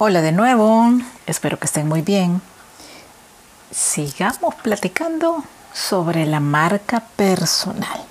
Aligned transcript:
Hola 0.00 0.22
de 0.22 0.30
nuevo, 0.30 0.92
espero 1.26 1.58
que 1.58 1.64
estén 1.64 1.88
muy 1.88 2.02
bien. 2.02 2.40
Sigamos 3.72 4.54
platicando 4.54 5.42
sobre 5.74 6.24
la 6.24 6.38
marca 6.38 7.00
personal. 7.16 8.04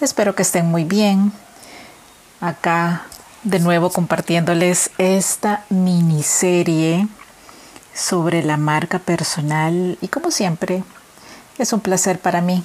Espero 0.00 0.34
que 0.34 0.42
estén 0.42 0.66
muy 0.66 0.82
bien. 0.82 1.32
Acá 2.40 3.02
de 3.44 3.60
nuevo 3.60 3.90
compartiéndoles 3.90 4.90
esta 4.98 5.62
miniserie 5.68 7.06
sobre 7.94 8.42
la 8.42 8.56
marca 8.56 8.98
personal 8.98 9.96
y 10.00 10.08
como 10.08 10.32
siempre 10.32 10.82
es 11.58 11.72
un 11.72 11.78
placer 11.78 12.18
para 12.18 12.40
mí 12.40 12.64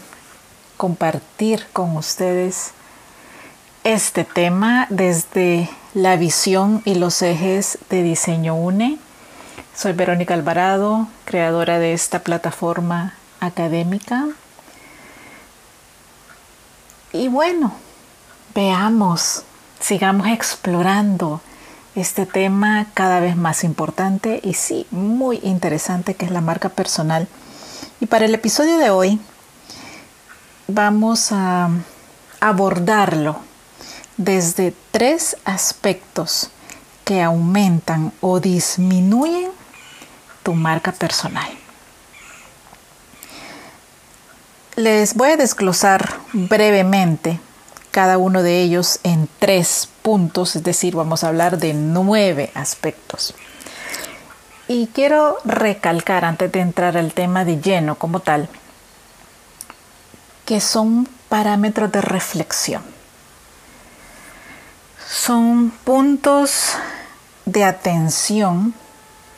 compartir 0.76 1.68
con 1.72 1.96
ustedes 1.98 2.72
este 3.84 4.24
tema 4.24 4.88
desde 4.90 5.70
la 5.94 6.18
visión 6.18 6.82
y 6.86 6.96
los 6.96 7.22
ejes 7.22 7.80
de 7.90 8.04
diseño 8.04 8.56
UNE. 8.56 9.00
Soy 9.76 9.94
Verónica 9.94 10.34
Alvarado, 10.34 11.08
creadora 11.26 11.80
de 11.80 11.94
esta 11.94 12.20
plataforma 12.20 13.16
académica. 13.40 14.28
Y 17.12 17.28
bueno, 17.28 17.74
veamos, 18.54 19.44
sigamos 19.80 20.28
explorando 20.28 21.42
este 21.96 22.28
tema 22.28 22.86
cada 22.94 23.20
vez 23.20 23.36
más 23.36 23.64
importante 23.64 24.40
y 24.44 24.54
sí, 24.54 24.86
muy 24.92 25.40
interesante 25.42 26.14
que 26.14 26.26
es 26.26 26.32
la 26.32 26.42
marca 26.42 26.70
personal. 26.70 27.28
Y 28.00 28.06
para 28.06 28.26
el 28.26 28.36
episodio 28.36 28.78
de 28.78 28.92
hoy 28.92 29.20
vamos 30.68 31.32
a 31.32 31.70
abordarlo 32.40 33.49
desde 34.20 34.74
tres 34.92 35.38
aspectos 35.46 36.50
que 37.06 37.24
aumentan 37.24 38.12
o 38.20 38.42
disminuyen 38.42 39.50
tu 40.44 40.54
marca 40.54 40.92
personal. 40.92 41.50
Les 44.76 45.14
voy 45.14 45.32
a 45.32 45.38
desglosar 45.38 46.20
brevemente 46.34 47.40
cada 47.92 48.18
uno 48.18 48.44
de 48.44 48.62
ellos 48.62 49.00
en 49.04 49.30
tres 49.40 49.88
puntos, 50.02 50.58
es 50.58 50.64
decir, 50.64 50.96
vamos 50.96 51.24
a 51.24 51.30
hablar 51.30 51.58
de 51.58 51.74
nueve 51.74 52.52
aspectos. 52.56 53.34
Y 54.68 54.88
quiero 54.88 55.38
recalcar 55.46 56.26
antes 56.26 56.52
de 56.52 56.60
entrar 56.60 56.98
al 56.98 57.14
tema 57.14 57.46
de 57.46 57.62
lleno 57.62 57.96
como 57.96 58.20
tal, 58.20 58.50
que 60.46 60.60
son 60.60 61.08
parámetros 61.30 61.90
de 61.90 62.02
reflexión 62.02 62.99
son 65.10 65.72
puntos 65.72 66.76
de 67.46 67.64
atención 67.64 68.76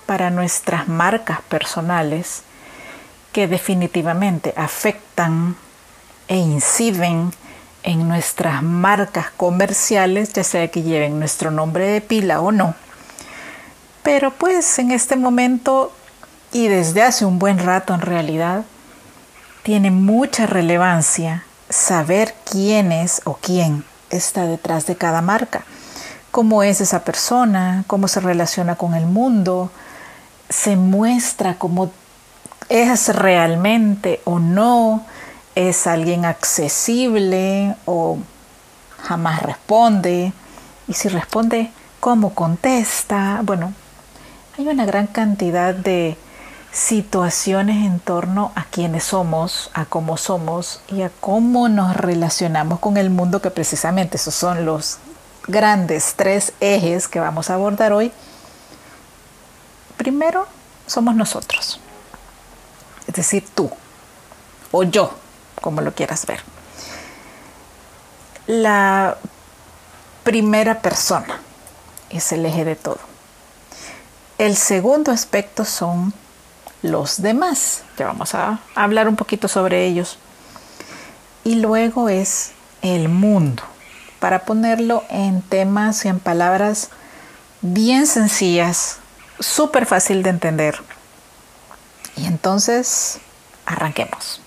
para 0.05 0.29
nuestras 0.29 0.89
marcas 0.89 1.39
personales 1.43 2.43
que 3.31 3.47
definitivamente 3.47 4.53
afectan 4.57 5.55
e 6.27 6.35
inciden 6.35 7.31
en 7.83 8.05
nuestras 8.09 8.61
marcas 8.61 9.27
comerciales, 9.37 10.33
ya 10.33 10.43
sea 10.43 10.67
que 10.67 10.83
lleven 10.83 11.19
nuestro 11.19 11.51
nombre 11.51 11.87
de 11.87 12.01
pila 12.01 12.41
o 12.41 12.51
no. 12.51 12.75
Pero 14.03 14.31
pues 14.31 14.77
en 14.77 14.91
este 14.91 15.15
momento 15.15 15.93
y 16.51 16.67
desde 16.67 17.01
hace 17.01 17.23
un 17.23 17.39
buen 17.39 17.59
rato 17.59 17.93
en 17.93 18.01
realidad, 18.01 18.65
tiene 19.63 19.89
mucha 19.89 20.47
relevancia 20.47 21.45
saber 21.69 22.35
quién 22.43 22.91
es 22.91 23.21
o 23.23 23.35
quién 23.35 23.85
está 24.11 24.45
detrás 24.45 24.85
de 24.85 24.95
cada 24.95 25.21
marca. 25.21 25.63
Cómo 26.31 26.63
es 26.63 26.81
esa 26.81 27.03
persona, 27.03 27.83
cómo 27.87 28.07
se 28.07 28.19
relaciona 28.19 28.75
con 28.75 28.93
el 28.93 29.05
mundo, 29.05 29.71
se 30.49 30.75
muestra 30.75 31.55
cómo 31.55 31.91
es 32.69 33.09
realmente 33.13 34.21
o 34.23 34.39
no, 34.39 35.05
es 35.55 35.87
alguien 35.87 36.25
accesible 36.25 37.75
o 37.85 38.17
jamás 39.01 39.41
responde. 39.41 40.33
Y 40.87 40.93
si 40.93 41.09
responde, 41.09 41.71
¿cómo 41.99 42.33
contesta? 42.33 43.41
Bueno, 43.43 43.73
hay 44.57 44.67
una 44.67 44.85
gran 44.85 45.07
cantidad 45.07 45.73
de 45.73 46.17
situaciones 46.71 47.85
en 47.85 47.99
torno 47.99 48.51
a 48.55 48.63
quiénes 48.65 49.03
somos, 49.03 49.71
a 49.73 49.85
cómo 49.85 50.17
somos 50.17 50.81
y 50.87 51.01
a 51.01 51.09
cómo 51.09 51.67
nos 51.67 51.95
relacionamos 51.97 52.79
con 52.79 52.97
el 52.97 53.09
mundo, 53.09 53.41
que 53.41 53.51
precisamente 53.51 54.17
esos 54.17 54.33
son 54.33 54.65
los 54.65 54.99
grandes 55.47 56.13
tres 56.15 56.53
ejes 56.59 57.07
que 57.07 57.19
vamos 57.19 57.49
a 57.49 57.55
abordar 57.55 57.91
hoy. 57.91 58.11
Primero, 59.97 60.47
somos 60.87 61.15
nosotros, 61.15 61.79
es 63.07 63.13
decir, 63.13 63.45
tú 63.53 63.69
o 64.71 64.83
yo, 64.83 65.13
como 65.61 65.81
lo 65.81 65.93
quieras 65.93 66.25
ver. 66.25 66.41
La 68.47 69.17
primera 70.23 70.81
persona 70.81 71.39
es 72.09 72.31
el 72.31 72.45
eje 72.45 72.65
de 72.65 72.75
todo. 72.75 72.99
El 74.37 74.57
segundo 74.57 75.11
aspecto 75.11 75.65
son 75.65 76.13
los 76.81 77.21
demás. 77.21 77.83
Ya 77.97 78.07
vamos 78.07 78.35
a 78.35 78.59
hablar 78.75 79.07
un 79.07 79.15
poquito 79.15 79.47
sobre 79.47 79.85
ellos. 79.85 80.17
Y 81.43 81.55
luego 81.55 82.09
es 82.09 82.51
el 82.81 83.09
mundo, 83.09 83.63
para 84.19 84.45
ponerlo 84.45 85.03
en 85.09 85.41
temas 85.41 86.05
y 86.05 86.07
en 86.07 86.19
palabras 86.19 86.89
bien 87.61 88.07
sencillas, 88.07 88.97
súper 89.39 89.85
fácil 89.85 90.23
de 90.23 90.29
entender. 90.29 90.79
Y 92.15 92.25
entonces, 92.25 93.19
arranquemos. 93.65 94.41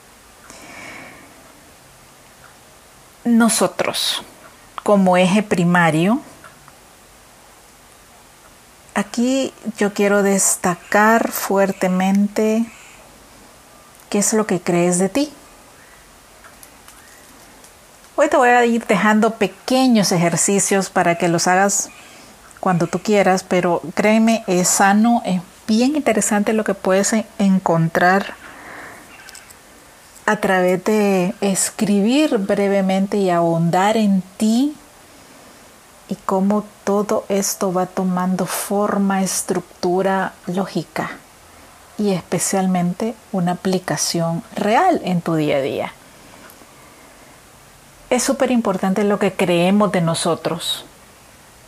Nosotros, 3.24 4.22
como 4.82 5.16
eje 5.16 5.42
primario, 5.42 6.20
Aquí 8.94 9.52
yo 9.76 9.92
quiero 9.92 10.22
destacar 10.22 11.32
fuertemente 11.32 12.64
qué 14.08 14.18
es 14.18 14.32
lo 14.32 14.46
que 14.46 14.60
crees 14.60 15.00
de 15.00 15.08
ti. 15.08 15.32
Hoy 18.14 18.28
te 18.28 18.36
voy 18.36 18.50
a 18.50 18.64
ir 18.64 18.86
dejando 18.86 19.32
pequeños 19.32 20.12
ejercicios 20.12 20.90
para 20.90 21.16
que 21.16 21.26
los 21.26 21.48
hagas 21.48 21.90
cuando 22.60 22.86
tú 22.86 23.00
quieras, 23.00 23.42
pero 23.42 23.82
créeme, 23.96 24.44
es 24.46 24.68
sano, 24.68 25.20
es 25.24 25.42
bien 25.66 25.96
interesante 25.96 26.52
lo 26.52 26.62
que 26.62 26.74
puedes 26.74 27.12
encontrar 27.40 28.34
a 30.24 30.36
través 30.36 30.84
de 30.84 31.34
escribir 31.40 32.38
brevemente 32.38 33.16
y 33.16 33.30
ahondar 33.30 33.96
en 33.96 34.22
ti 34.36 34.76
y 36.08 36.16
cómo 36.16 36.64
todo 36.84 37.24
esto 37.28 37.72
va 37.72 37.86
tomando 37.86 38.46
forma, 38.46 39.22
estructura 39.22 40.34
lógica 40.46 41.10
y 41.96 42.10
especialmente 42.10 43.14
una 43.32 43.52
aplicación 43.52 44.42
real 44.54 45.00
en 45.04 45.20
tu 45.20 45.34
día 45.34 45.58
a 45.58 45.60
día. 45.60 45.92
Es 48.10 48.22
súper 48.22 48.50
importante 48.50 49.04
lo 49.04 49.18
que 49.18 49.32
creemos 49.32 49.92
de 49.92 50.00
nosotros, 50.00 50.84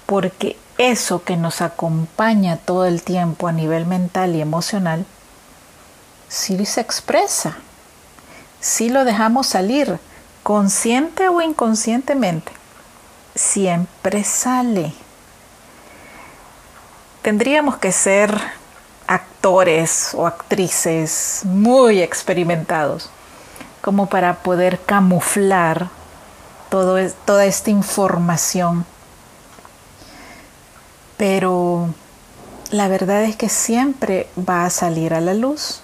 porque 0.05 0.57
eso 0.79 1.25
que 1.25 1.37
nos 1.37 1.63
acompaña 1.63 2.59
todo 2.59 2.85
el 2.85 3.03
tiempo 3.03 3.49
a 3.49 3.53
nivel 3.53 3.87
mental 3.87 4.35
y 4.37 4.41
emocional, 4.41 5.07
sí 6.29 6.67
se 6.67 6.81
expresa, 6.81 7.57
sí 8.61 8.91
lo 8.91 9.05
dejamos 9.05 9.47
salir, 9.47 9.99
consciente 10.43 11.29
o 11.29 11.41
inconscientemente 11.41 12.53
siempre 13.37 14.25
sale. 14.25 14.93
Tendríamos 17.23 17.77
que 17.77 17.93
ser 17.93 18.37
actores 19.07 20.13
o 20.15 20.27
actrices 20.27 21.43
muy 21.45 22.03
experimentados 22.03 23.11
como 23.81 24.07
para 24.07 24.43
poder 24.43 24.81
camuflar 24.81 25.89
todo, 26.71 26.99
toda 27.25 27.45
esta 27.45 27.71
información. 27.71 28.85
Pero 31.17 31.89
la 32.71 32.89
verdad 32.89 33.23
es 33.23 33.37
que 33.37 33.49
siempre 33.49 34.29
va 34.37 34.65
a 34.65 34.71
salir 34.71 35.15
a 35.15 35.21
la 35.21 35.35
luz. 35.35 35.83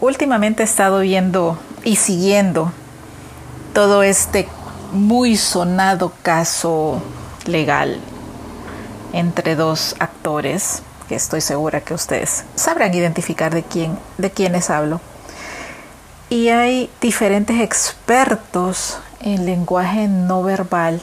Últimamente 0.00 0.62
he 0.62 0.66
estado 0.66 1.00
viendo 1.00 1.58
y 1.84 1.96
siguiendo 1.96 2.72
todo 3.72 4.02
este 4.02 4.48
muy 4.92 5.36
sonado 5.36 6.12
caso 6.22 7.02
legal 7.46 7.98
entre 9.12 9.56
dos 9.56 9.96
actores 9.98 10.82
que 11.08 11.14
estoy 11.14 11.40
segura 11.40 11.80
que 11.80 11.94
ustedes 11.94 12.44
sabrán 12.54 12.92
identificar 12.94 13.54
de 13.54 13.62
quién 13.62 13.98
de 14.18 14.30
quiénes 14.30 14.70
hablo. 14.70 15.00
Y 16.30 16.48
hay 16.48 16.90
diferentes 17.00 17.60
expertos 17.60 18.98
en 19.20 19.46
lenguaje 19.46 20.08
no 20.08 20.42
verbal 20.42 21.02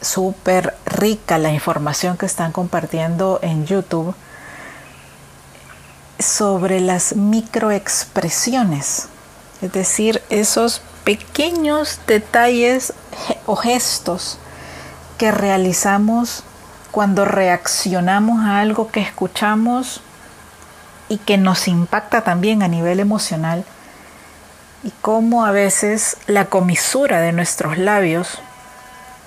súper 0.00 0.74
rica 0.86 1.38
la 1.38 1.52
información 1.52 2.16
que 2.16 2.26
están 2.26 2.52
compartiendo 2.52 3.38
en 3.42 3.66
YouTube 3.66 4.14
sobre 6.18 6.80
las 6.80 7.16
microexpresiones, 7.16 9.08
es 9.62 9.72
decir, 9.72 10.22
esos 10.28 10.82
pequeños 11.04 12.00
detalles 12.06 12.92
o 13.46 13.56
gestos 13.56 14.38
que 15.18 15.30
realizamos 15.30 16.44
cuando 16.90 17.24
reaccionamos 17.24 18.44
a 18.44 18.60
algo 18.60 18.90
que 18.90 19.00
escuchamos 19.00 20.00
y 21.08 21.18
que 21.18 21.38
nos 21.38 21.68
impacta 21.68 22.22
también 22.22 22.62
a 22.62 22.68
nivel 22.68 23.00
emocional 23.00 23.64
y 24.82 24.92
cómo 25.02 25.44
a 25.44 25.50
veces 25.50 26.16
la 26.26 26.46
comisura 26.46 27.20
de 27.20 27.32
nuestros 27.32 27.78
labios 27.78 28.38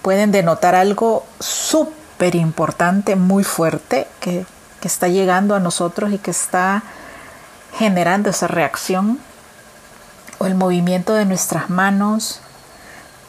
pueden 0.01 0.31
denotar 0.31 0.75
algo 0.75 1.25
súper 1.39 2.35
importante, 2.35 3.15
muy 3.15 3.43
fuerte, 3.43 4.07
que, 4.19 4.45
que, 4.81 4.87
está 4.87 5.07
llegando 5.07 5.55
a 5.55 5.59
nosotros 5.59 6.11
y 6.11 6.17
que 6.17 6.31
está 6.31 6.83
generando 7.77 8.29
esa 8.29 8.47
reacción, 8.47 9.19
o 10.43 10.45
el 10.45 10.55
movimiento 10.55 11.13
de 11.13 11.25
nuestras 11.25 11.69
manos, 11.69 12.41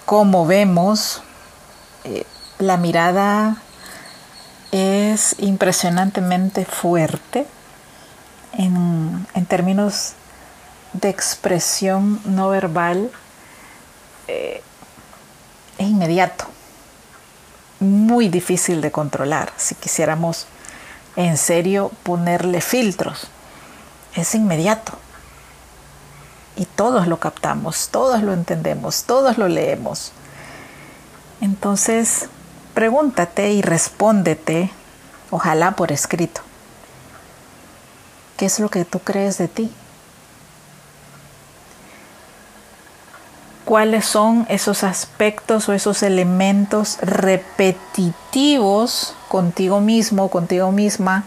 cómo 0.05 0.47
vemos, 0.47 1.23
eh, 2.03 2.27
la 2.59 2.77
mirada 2.77 3.57
es 4.73 5.37
impresionantemente 5.39 6.65
fuerte 6.65 7.47
en, 8.55 9.27
en 9.35 9.47
términos 9.47 10.15
de 10.93 11.09
expresión 11.09 12.21
no 12.25 12.49
verbal 12.49 13.11
eh, 14.27 14.61
es 15.79 15.87
inmediato, 15.87 16.47
muy 17.79 18.29
difícil 18.29 18.81
de 18.81 18.91
controlar 18.91 19.53
si 19.57 19.77
quisiéramos 19.77 20.47
en 21.15 21.37
serio 21.37 21.93
ponerle 22.03 22.61
filtros. 22.61 23.29
Es 24.17 24.35
inmediato. 24.35 25.04
Y 26.57 26.67
todos 26.67 27.09
lo 27.09 27.19
captamos, 27.19 27.89
todos 27.91 28.23
lo 28.23 28.33
entendemos, 28.33 29.05
todos 29.05 29.39
lo 29.39 29.49
leemos. 29.49 30.13
Entonces, 31.41 32.29
pregúntate 32.75 33.53
y 33.53 33.63
respóndete, 33.63 34.71
ojalá 35.31 35.73
por 35.73 35.91
escrito, 35.93 36.41
¿qué 38.37 38.47
es 38.47 38.61
lo 38.61 38.69
que 38.69 38.85
tú 38.85 39.01
crees 39.01 39.39
de 39.39 39.49
ti? 39.49 39.73
cuáles 43.65 44.05
son 44.05 44.47
esos 44.49 44.85
aspectos 44.85 45.69
o 45.69 45.73
esos 45.73 46.03
elementos 46.03 46.99
repetitivos 47.01 48.05
contigo 49.29 49.81
mismo, 49.81 50.29
contigo 50.29 50.71
misma, 50.71 51.25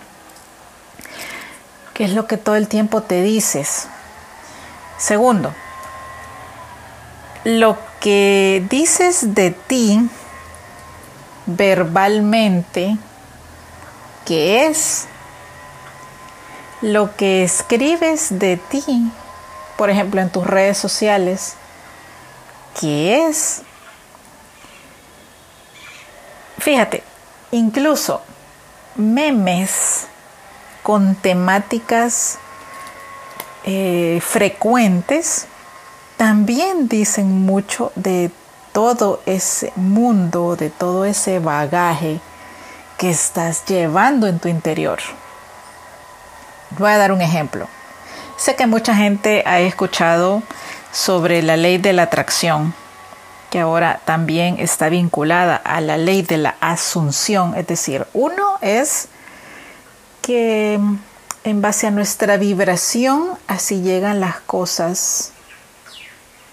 qué 1.94 2.06
es 2.06 2.12
lo 2.12 2.28
que 2.28 2.38
todo 2.38 2.56
el 2.56 2.68
tiempo 2.68 3.02
te 3.02 3.22
dices. 3.24 3.88
Segundo, 4.98 5.54
lo 7.44 7.78
que 8.00 8.66
dices 8.70 9.36
de 9.36 9.52
ti 9.52 10.10
verbalmente, 11.46 12.98
¿qué 14.26 14.66
es? 14.66 15.06
Lo 16.82 17.16
que 17.16 17.44
escribes 17.44 18.40
de 18.40 18.58
ti, 18.58 18.84
por 19.78 19.90
ejemplo, 19.90 20.20
en 20.22 20.30
tus 20.30 20.46
redes 20.46 20.78
sociales, 20.78 21.56
qué 22.80 23.28
es. 23.28 23.62
Fíjate, 26.58 27.04
incluso 27.52 28.22
memes 28.96 30.08
con 30.84 31.16
temáticas 31.16 32.40
eh, 33.70 34.22
frecuentes 34.22 35.46
también 36.16 36.88
dicen 36.88 37.46
mucho 37.46 37.92
de 37.96 38.32
todo 38.72 39.22
ese 39.26 39.74
mundo, 39.76 40.56
de 40.56 40.70
todo 40.70 41.04
ese 41.04 41.40
bagaje 41.40 42.22
que 42.98 43.10
estás 43.10 43.66
llevando 43.66 44.28
en 44.28 44.40
tu 44.40 44.48
interior. 44.48 45.00
Voy 46.80 46.92
a 46.92 46.98
dar 46.98 47.12
un 47.12 47.22
ejemplo. 47.22 47.68
Sé 48.38 48.56
que 48.56 48.68
mucha 48.68 48.96
gente 48.96 49.44
ha 49.46 49.60
escuchado 49.60 50.44
sobre 50.94 51.44
la 51.44 51.58
ley 51.58 51.78
de 51.78 51.92
la 51.92 52.04
atracción, 52.04 52.74
que 53.50 53.60
ahora 53.60 54.00
también 54.06 54.56
está 54.60 54.88
vinculada 54.88 55.58
a 55.58 55.82
la 55.82 55.98
ley 55.98 56.22
de 56.22 56.38
la 56.38 56.56
asunción. 56.62 57.54
Es 57.56 57.68
decir, 57.68 58.08
uno 58.14 58.60
es 58.62 59.10
que 60.22 60.80
en 61.48 61.62
base 61.62 61.88
a 61.88 61.92
nuestra 61.92 62.38
vibración 62.38 63.38
así 63.48 63.82
llegan 63.82 64.20
las 64.20 64.40
cosas 64.42 65.32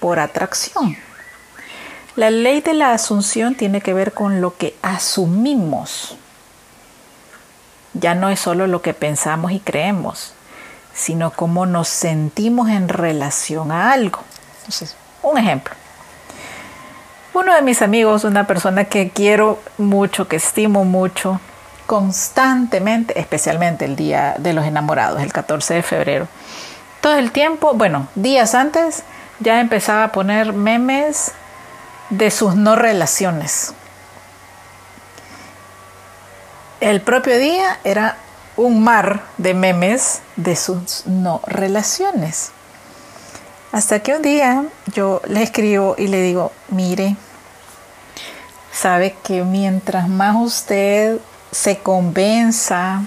por 0.01 0.19
atracción. 0.19 0.97
La 2.17 2.31
ley 2.31 2.61
de 2.61 2.75
la 2.75 2.93
asunción 2.93 3.57
tiene 3.57 3.81
que 3.81 3.93
ver 3.93 4.13
con 4.13 4.41
lo 4.41 4.57
que 4.57 4.77
asumimos. 4.83 6.17
Ya 7.95 8.15
no 8.15 8.29
es 8.29 8.39
solo 8.39 8.67
lo 8.67 8.83
que 8.83 8.95
pensamos 8.95 9.51
y 9.53 9.61
creemos, 9.61 10.33
sino 10.95 11.33
cómo 11.33 11.67
nos 11.67 11.89
sentimos 11.89 12.69
en 12.69 12.89
relación 12.89 13.73
a 13.73 13.93
algo. 13.93 14.21
Entonces, 14.59 14.97
un 15.23 15.39
ejemplo. 15.39 15.75
Uno 17.33 17.53
de 17.53 17.63
mis 17.63 17.83
amigos, 17.83 18.23
una 18.23 18.47
persona 18.47 18.85
que 18.85 19.11
quiero 19.11 19.61
mucho, 19.77 20.29
que 20.29 20.37
estimo 20.37 20.85
mucho, 20.85 21.41
constantemente, 21.87 23.19
especialmente 23.19 23.85
el 23.85 23.97
Día 23.97 24.37
de 24.39 24.53
los 24.53 24.65
Enamorados, 24.65 25.23
el 25.23 25.33
14 25.33 25.75
de 25.75 25.83
febrero, 25.83 26.29
todo 27.01 27.17
el 27.17 27.33
tiempo, 27.33 27.75
bueno, 27.75 28.09
días 28.15 28.55
antes, 28.55 29.03
ya 29.41 29.61
empezaba 29.61 30.05
a 30.05 30.13
poner 30.13 30.53
memes 30.53 31.33
de 32.11 32.31
sus 32.31 32.55
no 32.55 32.77
relaciones. 32.77 33.75
El 36.81 37.01
propio 37.01 37.39
día 37.39 37.79
era 37.85 38.17
un 38.57 38.83
mar 38.83 39.23
de 39.39 39.55
memes 39.55 40.21
de 40.37 40.57
sus 40.57 41.07
no 41.07 41.41
relaciones. 41.47 42.53
Hasta 43.73 44.01
que 44.01 44.15
un 44.15 44.23
día 44.23 44.65
yo 44.95 45.21
le 45.27 45.43
escribo 45.43 45.97
y 45.99 46.07
le 46.07 46.23
digo, 46.23 46.53
mire, 46.69 47.17
sabe 48.73 49.17
que 49.25 49.43
mientras 49.43 50.09
más 50.09 50.37
usted 50.37 51.19
se 51.55 51.79
convenza, 51.79 53.03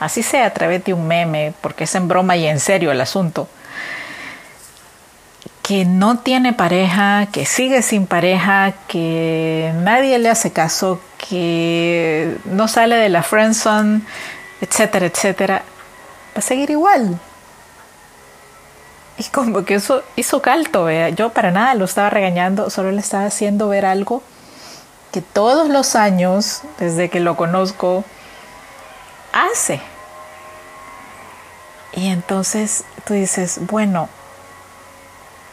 así 0.00 0.22
sea 0.22 0.46
a 0.46 0.54
través 0.54 0.82
de 0.84 0.94
un 0.94 1.06
meme, 1.06 1.52
porque 1.60 1.84
es 1.84 1.94
en 1.94 2.08
broma 2.08 2.34
y 2.36 2.46
en 2.46 2.58
serio 2.58 2.90
el 2.90 3.00
asunto, 3.00 3.46
que 5.62 5.84
no 5.84 6.18
tiene 6.18 6.54
pareja, 6.54 7.28
que 7.30 7.44
sigue 7.44 7.82
sin 7.82 8.06
pareja, 8.06 8.72
que 8.88 9.70
nadie 9.76 10.18
le 10.18 10.30
hace 10.30 10.50
caso, 10.50 10.98
que 11.28 12.38
no 12.46 12.68
sale 12.68 12.96
de 12.96 13.10
la 13.10 13.22
friendzone, 13.22 14.00
etcétera, 14.62 15.06
etcétera, 15.06 15.62
va 16.34 16.38
a 16.38 16.40
seguir 16.40 16.70
igual. 16.70 17.20
Y 19.18 19.24
como 19.24 19.64
que 19.66 19.74
eso 19.74 20.02
hizo 20.16 20.40
calto, 20.40 20.84
¿vea? 20.84 21.10
yo 21.10 21.28
para 21.28 21.50
nada 21.50 21.74
lo 21.74 21.84
estaba 21.84 22.08
regañando, 22.08 22.70
solo 22.70 22.90
le 22.92 23.00
estaba 23.00 23.26
haciendo 23.26 23.68
ver 23.68 23.84
algo 23.84 24.22
que 25.12 25.22
todos 25.22 25.68
los 25.68 25.96
años, 25.96 26.62
desde 26.78 27.10
que 27.10 27.20
lo 27.20 27.36
conozco, 27.36 28.04
hace. 29.32 29.80
Y 31.92 32.08
entonces 32.08 32.84
tú 33.04 33.14
dices, 33.14 33.60
bueno, 33.66 34.08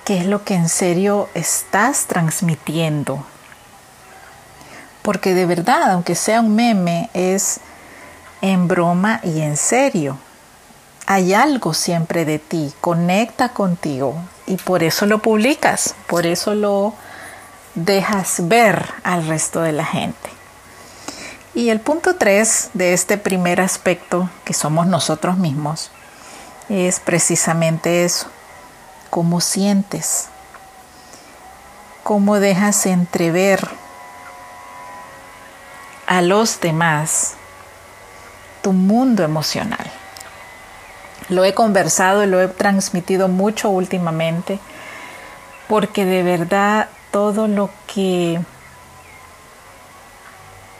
¿qué 0.06 0.20
es 0.20 0.26
lo 0.26 0.44
que 0.44 0.54
en 0.54 0.70
serio 0.70 1.30
estás 1.34 2.06
transmitiendo? 2.06 3.26
Porque 5.02 5.34
de 5.34 5.46
verdad, 5.46 5.92
aunque 5.92 6.16
sea 6.16 6.42
un 6.42 6.56
meme, 6.56 7.10
es 7.14 7.60
en 8.42 8.68
broma 8.68 9.20
y 9.24 9.42
en 9.42 9.58
serio 9.58 10.18
hay 11.08 11.34
algo 11.34 11.74
siempre 11.74 12.26
de 12.26 12.38
ti, 12.38 12.74
conecta 12.82 13.50
contigo 13.50 14.16
y 14.46 14.58
por 14.58 14.84
eso 14.84 15.06
lo 15.06 15.20
publicas, 15.20 15.96
por 16.06 16.26
eso 16.26 16.54
lo 16.54 16.94
dejas 17.78 18.48
ver 18.48 18.86
al 19.04 19.28
resto 19.28 19.62
de 19.62 19.72
la 19.72 19.86
gente. 19.86 20.30
Y 21.54 21.70
el 21.70 21.80
punto 21.80 22.16
3 22.16 22.72
de 22.74 22.94
este 22.94 23.18
primer 23.18 23.62
aspecto, 23.62 24.30
que 24.44 24.54
somos 24.54 24.88
nosotros 24.88 25.38
mismos, 25.38 25.92
es 26.70 27.00
precisamente 27.00 28.04
eso, 28.04 28.28
cómo 29.10 29.42
sientes, 29.42 30.28
cómo 32.04 32.40
dejas 32.40 32.86
entrever 32.88 33.68
a 36.08 36.22
los 36.22 36.60
demás 36.60 37.34
tu 38.62 38.74
mundo 38.74 39.24
emocional. 39.24 39.92
Lo 41.30 41.44
he 41.44 41.54
conversado 41.54 42.24
y 42.24 42.28
lo 42.28 42.42
he 42.42 42.48
transmitido 42.48 43.28
mucho 43.28 43.70
últimamente 43.70 44.60
porque 45.68 46.06
de 46.06 46.24
verdad 46.24 46.88
todo 47.18 47.48
lo 47.48 47.72
que 47.92 48.40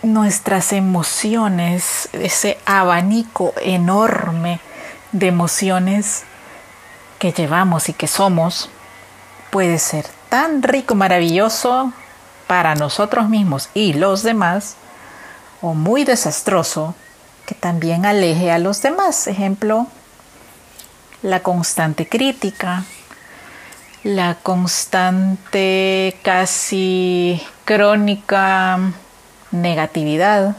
nuestras 0.04 0.72
emociones, 0.72 2.10
ese 2.14 2.60
abanico 2.64 3.56
enorme 3.60 4.60
de 5.14 5.30
emociones 5.30 6.26
que 7.18 7.32
llevamos 7.32 7.90
y 7.90 7.94
que 7.94 8.06
somos, 8.06 8.70
puede 9.50 9.80
ser 9.80 10.06
tan 10.30 10.62
rico, 10.62 10.94
maravilloso 10.94 11.92
para 12.46 12.76
nosotros 12.76 13.30
mismos 13.30 13.70
y 13.74 13.94
los 13.94 14.22
demás, 14.22 14.76
o 15.64 15.74
muy 15.74 16.04
desastroso 16.04 16.94
que 17.48 17.56
también 17.56 18.06
aleje 18.06 18.52
a 18.52 18.60
los 18.60 18.84
demás. 18.84 19.26
Ejemplo, 19.26 19.88
la 21.24 21.40
constante 21.40 22.08
crítica, 22.08 22.84
la 24.08 24.36
constante 24.36 26.18
casi 26.24 27.46
crónica 27.66 28.80
negatividad. 29.52 30.56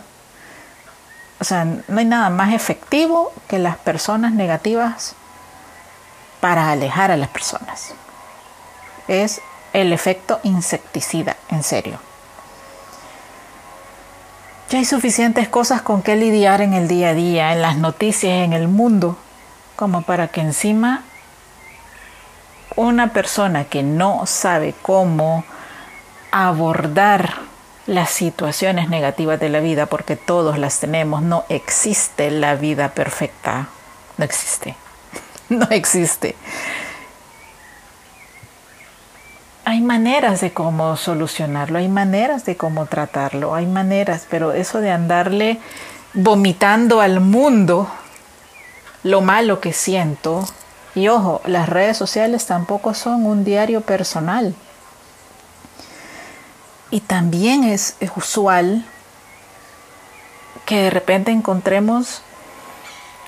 O 1.40 1.44
sea, 1.44 1.64
no 1.64 1.98
hay 1.98 2.04
nada 2.04 2.28
más 2.28 2.52
efectivo 2.52 3.32
que 3.48 3.58
las 3.58 3.78
personas 3.78 4.32
negativas 4.32 5.14
para 6.42 6.70
alejar 6.70 7.10
a 7.10 7.16
las 7.16 7.30
personas. 7.30 7.94
Es 9.08 9.40
el 9.72 9.94
efecto 9.94 10.40
insecticida, 10.42 11.38
en 11.48 11.62
serio. 11.62 11.98
Ya 14.68 14.78
hay 14.78 14.84
suficientes 14.84 15.48
cosas 15.48 15.80
con 15.80 16.02
que 16.02 16.16
lidiar 16.16 16.60
en 16.60 16.74
el 16.74 16.86
día 16.86 17.10
a 17.10 17.14
día, 17.14 17.52
en 17.54 17.62
las 17.62 17.78
noticias, 17.78 18.44
en 18.44 18.52
el 18.52 18.68
mundo, 18.68 19.16
como 19.74 20.02
para 20.02 20.28
que 20.28 20.42
encima 20.42 21.04
una 22.76 23.12
persona 23.12 23.64
que 23.64 23.82
no 23.82 24.26
sabe 24.26 24.74
cómo 24.82 25.44
abordar 26.30 27.34
las 27.86 28.10
situaciones 28.10 28.88
negativas 28.88 29.40
de 29.40 29.48
la 29.48 29.60
vida, 29.60 29.86
porque 29.86 30.16
todos 30.16 30.58
las 30.58 30.78
tenemos, 30.80 31.22
no 31.22 31.44
existe 31.48 32.30
la 32.30 32.54
vida 32.54 32.90
perfecta, 32.90 33.68
no 34.16 34.24
existe, 34.24 34.76
no 35.48 35.66
existe. 35.70 36.36
hay 39.68 39.82
maneras 39.82 40.40
de 40.40 40.50
cómo 40.50 40.96
solucionarlo, 40.96 41.78
hay 41.78 41.88
maneras 41.88 42.46
de 42.46 42.56
cómo 42.56 42.86
tratarlo, 42.86 43.54
hay 43.54 43.66
maneras, 43.66 44.26
pero 44.30 44.54
eso 44.54 44.80
de 44.80 44.90
andarle 44.90 45.58
vomitando 46.14 47.02
al 47.02 47.20
mundo 47.20 47.86
lo 49.02 49.20
malo 49.20 49.60
que 49.60 49.74
siento, 49.74 50.48
y 50.98 51.08
ojo, 51.08 51.40
las 51.46 51.68
redes 51.68 51.96
sociales 51.96 52.46
tampoco 52.46 52.92
son 52.92 53.24
un 53.24 53.44
diario 53.44 53.82
personal. 53.82 54.54
Y 56.90 57.00
también 57.00 57.62
es, 57.64 57.96
usual 58.16 58.84
que 60.66 60.82
de 60.82 60.90
repente 60.90 61.30
encontremos 61.30 62.22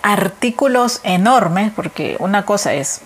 artículos 0.03 1.01
enormes, 1.05 1.73
porque 1.75 2.17
una 2.19 2.45
cosa 2.45 2.75
es 2.75 3.03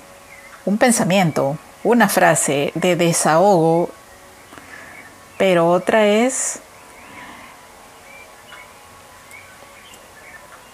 un 0.65 0.79
pensamiento, 0.79 1.59
una 1.83 2.09
frase 2.09 2.73
de 2.75 2.97
desahogo, 2.97 3.91
pero 5.37 5.69
otra 5.69 6.07
es 6.07 6.61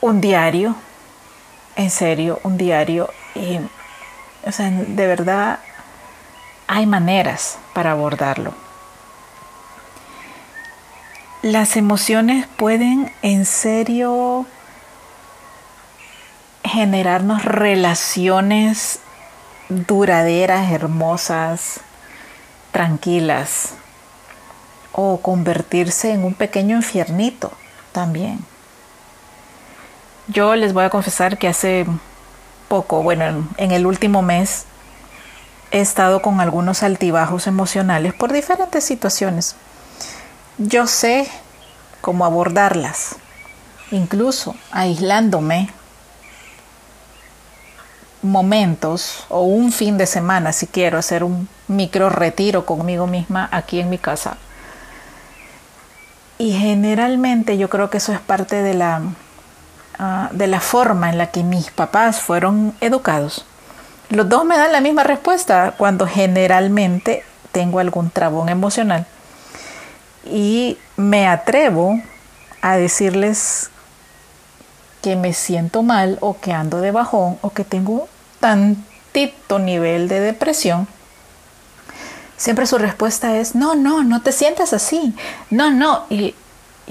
un 0.00 0.20
diario, 0.20 0.76
en 1.76 1.90
serio, 1.90 2.38
un 2.44 2.56
diario. 2.56 3.10
O 4.44 4.52
sea, 4.52 4.70
de 4.70 5.06
verdad 5.06 5.58
hay 6.66 6.86
maneras 6.86 7.58
para 7.74 7.92
abordarlo. 7.92 8.54
Las 11.42 11.76
emociones 11.76 12.46
pueden 12.56 13.12
en 13.22 13.46
serio 13.46 14.46
generarnos 16.64 17.44
relaciones 17.44 19.00
duraderas, 19.68 20.70
hermosas, 20.70 21.80
tranquilas, 22.72 23.74
o 24.92 25.20
convertirse 25.20 26.12
en 26.12 26.24
un 26.24 26.34
pequeño 26.34 26.76
infiernito 26.76 27.52
también. 27.92 28.44
Yo 30.28 30.54
les 30.56 30.72
voy 30.72 30.84
a 30.84 30.90
confesar 30.90 31.38
que 31.38 31.48
hace 31.48 31.86
poco, 32.70 33.02
bueno, 33.02 33.48
en, 33.56 33.72
el 33.72 33.84
último 33.84 34.22
mes, 34.22 34.64
he 35.72 35.80
estado 35.80 36.22
con 36.22 36.40
algunos 36.40 36.84
altibajos 36.84 37.48
emocionales 37.48 38.14
por 38.14 38.32
diferentes 38.32 38.84
situaciones. 38.84 39.56
Yo 40.56 40.86
sé 40.86 41.28
cómo 42.00 42.24
abordarlas, 42.24 43.16
incluso 43.90 44.54
aislándome 44.70 45.68
momentos 48.22 49.24
o 49.30 49.40
un 49.40 49.72
fin 49.72 49.98
de 49.98 50.06
semana 50.06 50.52
si 50.52 50.68
quiero 50.68 50.96
hacer 50.96 51.24
un 51.24 51.48
micro 51.66 52.08
retiro 52.08 52.66
conmigo 52.66 53.08
misma 53.08 53.48
aquí 53.50 53.80
en 53.80 53.90
mi 53.90 53.98
casa. 53.98 54.36
Y 56.38 56.52
generalmente 56.52 57.58
yo 57.58 57.68
creo 57.68 57.90
que 57.90 57.96
eso 57.96 58.12
es 58.12 58.20
parte 58.20 58.62
de 58.62 58.74
la, 58.74 59.02
ah, 59.98 60.28
de 60.32 60.46
la 60.46 60.60
forma 60.60 61.10
en 61.10 61.18
la 61.18 61.30
que 61.30 61.42
mis 61.42 61.70
papás 61.70 62.20
fueron 62.20 62.74
educados. 62.80 63.44
Los 64.08 64.28
dos 64.28 64.44
me 64.44 64.56
dan 64.56 64.72
la 64.72 64.80
misma 64.80 65.04
respuesta 65.04 65.74
cuando 65.76 66.06
generalmente 66.06 67.24
tengo 67.52 67.78
algún 67.78 68.10
trabón 68.10 68.48
emocional. 68.48 69.06
Y 70.24 70.78
me 70.96 71.26
atrevo 71.26 72.00
a 72.60 72.76
decirles 72.76 73.70
que 75.02 75.16
me 75.16 75.32
siento 75.32 75.82
mal 75.82 76.18
o 76.20 76.38
que 76.40 76.52
ando 76.52 76.80
de 76.80 76.90
bajón 76.90 77.38
o 77.40 77.50
que 77.50 77.64
tengo 77.64 78.08
tantito 78.38 79.58
nivel 79.58 80.08
de 80.08 80.20
depresión, 80.20 80.86
siempre 82.36 82.66
su 82.66 82.78
respuesta 82.78 83.36
es, 83.36 83.54
no, 83.54 83.74
no, 83.74 84.02
no 84.02 84.22
te 84.22 84.32
sientas 84.32 84.72
así, 84.72 85.14
no, 85.50 85.70
no. 85.70 86.04
Y 86.10 86.34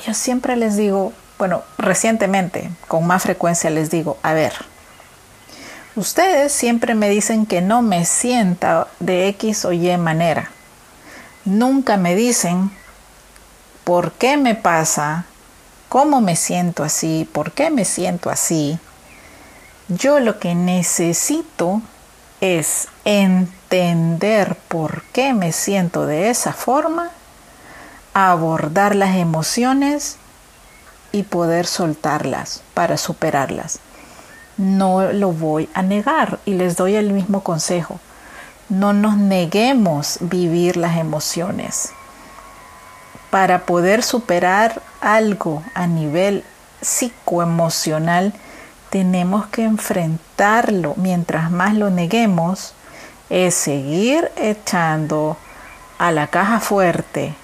yo 0.06 0.14
siempre 0.14 0.56
les 0.56 0.78
digo, 0.78 1.14
bueno, 1.40 1.64
recientemente, 1.78 2.70
con 2.90 3.08
más 3.08 3.24
frecuencia 3.24 3.70
les 3.70 3.90
digo, 3.90 4.18
a 4.24 4.34
ver, 4.34 4.54
ustedes 5.96 6.52
siempre 6.52 6.96
me 6.96 7.10
dicen 7.10 7.46
que 7.46 7.62
no 7.62 7.82
me 7.82 8.04
sienta 8.04 8.88
de 9.00 9.30
X 9.30 9.64
o 9.64 9.72
Y 9.72 9.98
manera. 9.98 10.52
Nunca 11.46 11.96
me 11.96 12.14
dicen 12.14 12.72
por 13.86 14.12
qué 14.12 14.36
me 14.36 14.54
pasa, 14.54 15.26
cómo 15.88 16.20
me 16.20 16.36
siento 16.36 16.84
así, 16.84 17.28
por 17.32 17.54
qué 17.54 17.70
me 17.70 17.86
siento 17.86 18.30
así. 18.30 18.78
Yo 19.88 20.20
lo 20.20 20.40
que 20.40 20.56
necesito 20.56 21.82
es 22.42 22.90
entender 23.06 24.56
por 24.68 25.04
qué 25.14 25.34
me 25.34 25.54
siento 25.54 26.06
de 26.06 26.30
esa 26.30 26.52
forma, 26.52 27.12
abordar 28.14 28.94
las 28.94 29.16
emociones 29.16 30.18
y 31.12 31.24
poder 31.24 31.66
soltarlas 31.66 32.62
para 32.74 32.98
superarlas. 32.98 33.80
No 34.58 35.12
lo 35.14 35.32
voy 35.32 35.70
a 35.74 35.82
negar 35.82 36.40
y 36.46 36.54
les 36.54 36.76
doy 36.76 36.96
el 36.96 37.12
mismo 37.14 37.44
consejo. 37.44 38.00
No 38.68 38.94
nos 38.94 39.18
neguemos 39.18 40.18
vivir 40.22 40.78
las 40.78 40.98
emociones 40.98 41.92
para 43.30 43.66
poder 43.66 44.04
superar 44.04 44.82
algo 45.02 45.64
a 45.76 45.88
nivel 45.88 46.44
psicoemocional, 46.82 48.34
tenemos 48.90 49.48
que 49.48 49.64
enfrentarlo. 49.64 50.96
Mientras 50.98 51.52
más 51.52 51.76
lo 51.76 51.90
neguemos, 51.90 52.74
es 53.30 53.54
seguir 53.54 54.32
echando 54.36 55.38
a 56.00 56.12
la 56.12 56.28
caja 56.28 56.60
fuerte 56.60 57.36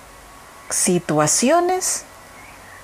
situaciones 0.69 2.03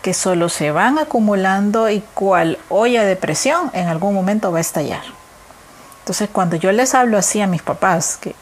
que 0.01 0.13
solo 0.13 0.49
se 0.49 0.71
van 0.71 0.97
acumulando 0.97 1.89
y 1.89 2.01
cual 2.13 2.57
olla 2.69 3.03
de 3.03 3.15
presión 3.15 3.69
en 3.73 3.87
algún 3.87 4.13
momento 4.13 4.51
va 4.51 4.57
a 4.57 4.61
estallar. 4.61 5.03
Entonces 5.99 6.29
cuando 6.31 6.55
yo 6.55 6.71
les 6.71 6.95
hablo 6.95 7.17
así 7.17 7.41
a 7.41 7.47
mis 7.47 7.61
papás, 7.61 8.17
que 8.19 8.35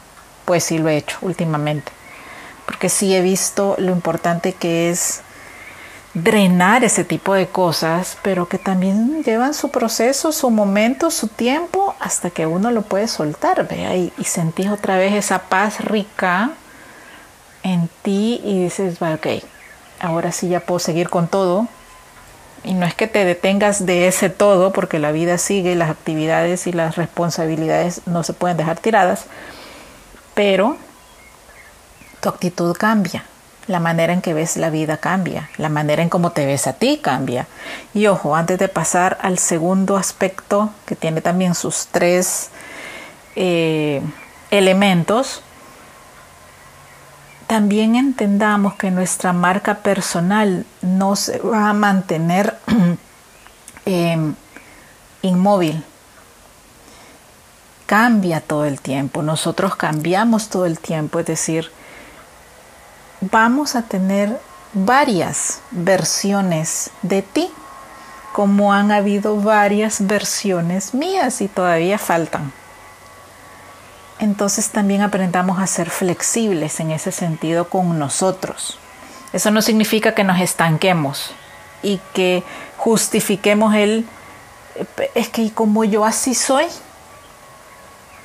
pues 0.45 0.63
sí 0.63 0.77
lo 0.77 0.89
he 0.89 0.97
hecho 0.97 1.17
últimamente, 1.21 1.91
porque 2.65 2.89
sí 2.89 3.13
he 3.13 3.21
visto 3.21 3.75
lo 3.77 3.91
importante 3.91 4.53
que 4.53 4.89
es 4.89 5.21
drenar 6.13 6.83
ese 6.83 7.03
tipo 7.03 7.33
de 7.33 7.47
cosas, 7.47 8.17
pero 8.23 8.47
que 8.47 8.57
también 8.57 9.23
llevan 9.23 9.53
su 9.53 9.69
proceso, 9.69 10.31
su 10.31 10.49
momento, 10.49 11.11
su 11.11 11.27
tiempo, 11.27 11.95
hasta 11.99 12.29
que 12.31 12.47
uno 12.47 12.71
lo 12.71 12.81
puede 12.81 13.07
soltar, 13.07 13.67
vea, 13.67 13.95
y, 13.95 14.11
y 14.17 14.23
sentís 14.23 14.69
otra 14.69 14.97
vez 14.97 15.13
esa 15.13 15.39
paz 15.43 15.81
rica 15.81 16.51
en 17.63 17.89
ti 18.01 18.41
y 18.43 18.63
dices, 18.63 18.99
bueno, 18.99 19.15
ok, 19.15 19.27
ahora 19.99 20.31
sí 20.31 20.49
ya 20.49 20.59
puedo 20.61 20.79
seguir 20.79 21.09
con 21.09 21.27
todo. 21.27 21.67
Y 22.63 22.73
no 22.73 22.85
es 22.85 22.93
que 22.93 23.07
te 23.07 23.23
detengas 23.23 23.85
de 23.85 24.07
ese 24.07 24.29
todo, 24.29 24.73
porque 24.73 24.99
la 24.99 25.11
vida 25.13 25.37
sigue, 25.37 25.75
las 25.75 25.89
actividades 25.89 26.67
y 26.67 26.73
las 26.73 26.97
responsabilidades 26.97 28.01
no 28.05 28.23
se 28.23 28.33
pueden 28.33 28.57
dejar 28.57 28.79
tiradas, 28.79 29.25
pero 30.33 30.77
tu 32.21 32.29
actitud 32.29 32.75
cambia. 32.75 33.23
la 33.67 33.79
manera 33.79 34.13
en 34.13 34.21
que 34.21 34.33
ves 34.33 34.57
la 34.57 34.71
vida 34.71 34.97
cambia, 34.97 35.51
la 35.57 35.69
manera 35.69 36.01
en 36.01 36.09
cómo 36.09 36.31
te 36.31 36.45
ves 36.45 36.65
a 36.65 36.73
ti 36.73 36.97
cambia. 36.97 37.45
Y 37.93 38.07
ojo, 38.07 38.35
antes 38.35 38.57
de 38.57 38.67
pasar 38.67 39.19
al 39.21 39.37
segundo 39.37 39.95
aspecto, 39.95 40.71
que 40.87 40.95
tiene 40.95 41.21
también 41.21 41.53
sus 41.53 41.85
tres 41.91 42.49
eh, 43.35 44.01
elementos, 44.49 45.43
también 47.49 47.95
entendamos 47.95 48.75
que 48.75 48.91
nuestra 48.91 49.33
marca 49.33 49.79
personal 49.79 50.67
no 50.83 51.15
se 51.15 51.39
va 51.39 51.71
a 51.71 51.73
mantener 51.73 52.55
em, 53.85 54.35
inmóvil. 55.23 55.83
Cambia 57.87 58.39
todo 58.39 58.65
el 58.65 58.79
tiempo, 58.79 59.23
nosotros 59.23 59.75
cambiamos 59.75 60.49
todo 60.49 60.67
el 60.67 60.77
tiempo, 60.77 61.17
es 61.17 61.25
decir, 61.25 61.71
vamos 63.19 63.75
a 63.75 63.81
tener 63.81 64.39
varias 64.73 65.61
versiones 65.71 66.91
de 67.01 67.23
ti, 67.23 67.49
como 68.31 68.73
han 68.73 68.91
habido 68.91 69.37
varias 69.37 70.05
versiones 70.05 70.93
mías 70.93 71.41
y 71.41 71.47
todavía 71.47 71.97
faltan. 71.97 72.53
Entonces 74.19 74.69
también 74.69 75.01
aprendamos 75.01 75.59
a 75.59 75.67
ser 75.67 75.89
flexibles 75.89 76.79
en 76.79 76.91
ese 76.91 77.11
sentido 77.11 77.69
con 77.69 77.97
nosotros. 77.97 78.77
Eso 79.31 79.51
no 79.51 79.61
significa 79.61 80.13
que 80.13 80.23
nos 80.23 80.39
estanquemos 80.41 81.31
y 81.81 82.01
que 82.13 82.43
justifiquemos 82.77 83.75
el, 83.75 84.05
es 85.15 85.29
que 85.29 85.51
como 85.53 85.85
yo 85.85 86.03
así 86.03 86.35
soy, 86.35 86.65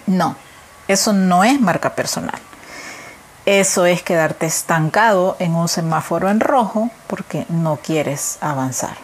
no, 0.06 0.36
eso 0.88 1.12
no 1.12 1.44
es 1.44 1.60
marca 1.60 1.94
personal. 1.94 2.40
Eso 3.46 3.84
es 3.84 4.02
quedarte 4.02 4.46
estancado 4.46 5.36
en 5.38 5.54
un 5.54 5.68
semáforo 5.68 6.30
en 6.30 6.40
rojo 6.40 6.90
porque 7.06 7.44
no 7.50 7.76
quieres 7.76 8.38
avanzar. 8.40 8.96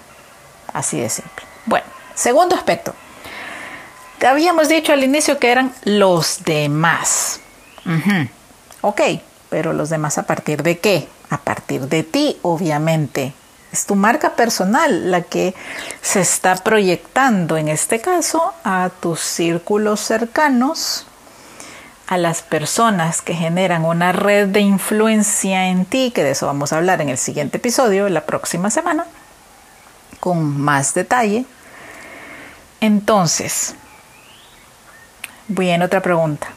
Así 0.72 0.98
de 0.98 1.10
simple. 1.10 1.44
Bueno, 1.66 1.86
segundo 2.14 2.54
aspecto. 2.54 2.94
Habíamos 4.26 4.68
dicho 4.68 4.92
al 4.92 5.02
inicio 5.02 5.38
que 5.38 5.50
eran 5.50 5.72
los 5.84 6.44
demás. 6.44 7.40
Ok, 8.82 9.00
pero 9.48 9.72
los 9.72 9.90
demás 9.90 10.18
a 10.18 10.24
partir 10.24 10.62
de 10.62 10.78
qué? 10.78 11.08
A 11.30 11.38
partir 11.38 11.82
de 11.88 12.02
ti, 12.02 12.38
obviamente. 12.42 13.32
Es 13.72 13.86
tu 13.86 13.94
marca 13.94 14.34
personal 14.34 15.10
la 15.10 15.22
que 15.22 15.54
se 16.02 16.20
está 16.20 16.56
proyectando, 16.56 17.56
en 17.56 17.68
este 17.68 18.00
caso, 18.00 18.52
a 18.64 18.90
tus 19.00 19.20
círculos 19.20 20.00
cercanos, 20.00 21.06
a 22.08 22.18
las 22.18 22.42
personas 22.42 23.22
que 23.22 23.34
generan 23.34 23.84
una 23.84 24.10
red 24.10 24.48
de 24.48 24.60
influencia 24.60 25.68
en 25.68 25.84
ti, 25.84 26.10
que 26.12 26.24
de 26.24 26.32
eso 26.32 26.46
vamos 26.46 26.72
a 26.72 26.78
hablar 26.78 27.00
en 27.00 27.10
el 27.10 27.18
siguiente 27.18 27.58
episodio, 27.58 28.08
la 28.08 28.26
próxima 28.26 28.70
semana, 28.70 29.06
con 30.18 30.60
más 30.60 30.92
detalle. 30.94 31.44
Entonces, 32.80 33.76
bien, 35.50 35.82
otra 35.82 36.00
pregunta. 36.00 36.48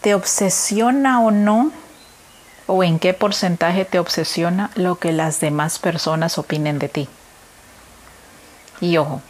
¿Te 0.00 0.14
obsesiona 0.14 1.20
o 1.20 1.30
no? 1.30 1.72
¿O 2.66 2.84
en 2.84 2.98
qué 2.98 3.14
porcentaje 3.14 3.84
te 3.84 3.98
obsesiona 3.98 4.70
lo 4.74 4.98
que 4.98 5.12
las 5.12 5.40
demás 5.40 5.78
personas 5.78 6.38
opinen 6.38 6.78
de 6.78 6.88
ti? 6.88 7.08
Y 8.80 8.98
ojo, 8.98 9.22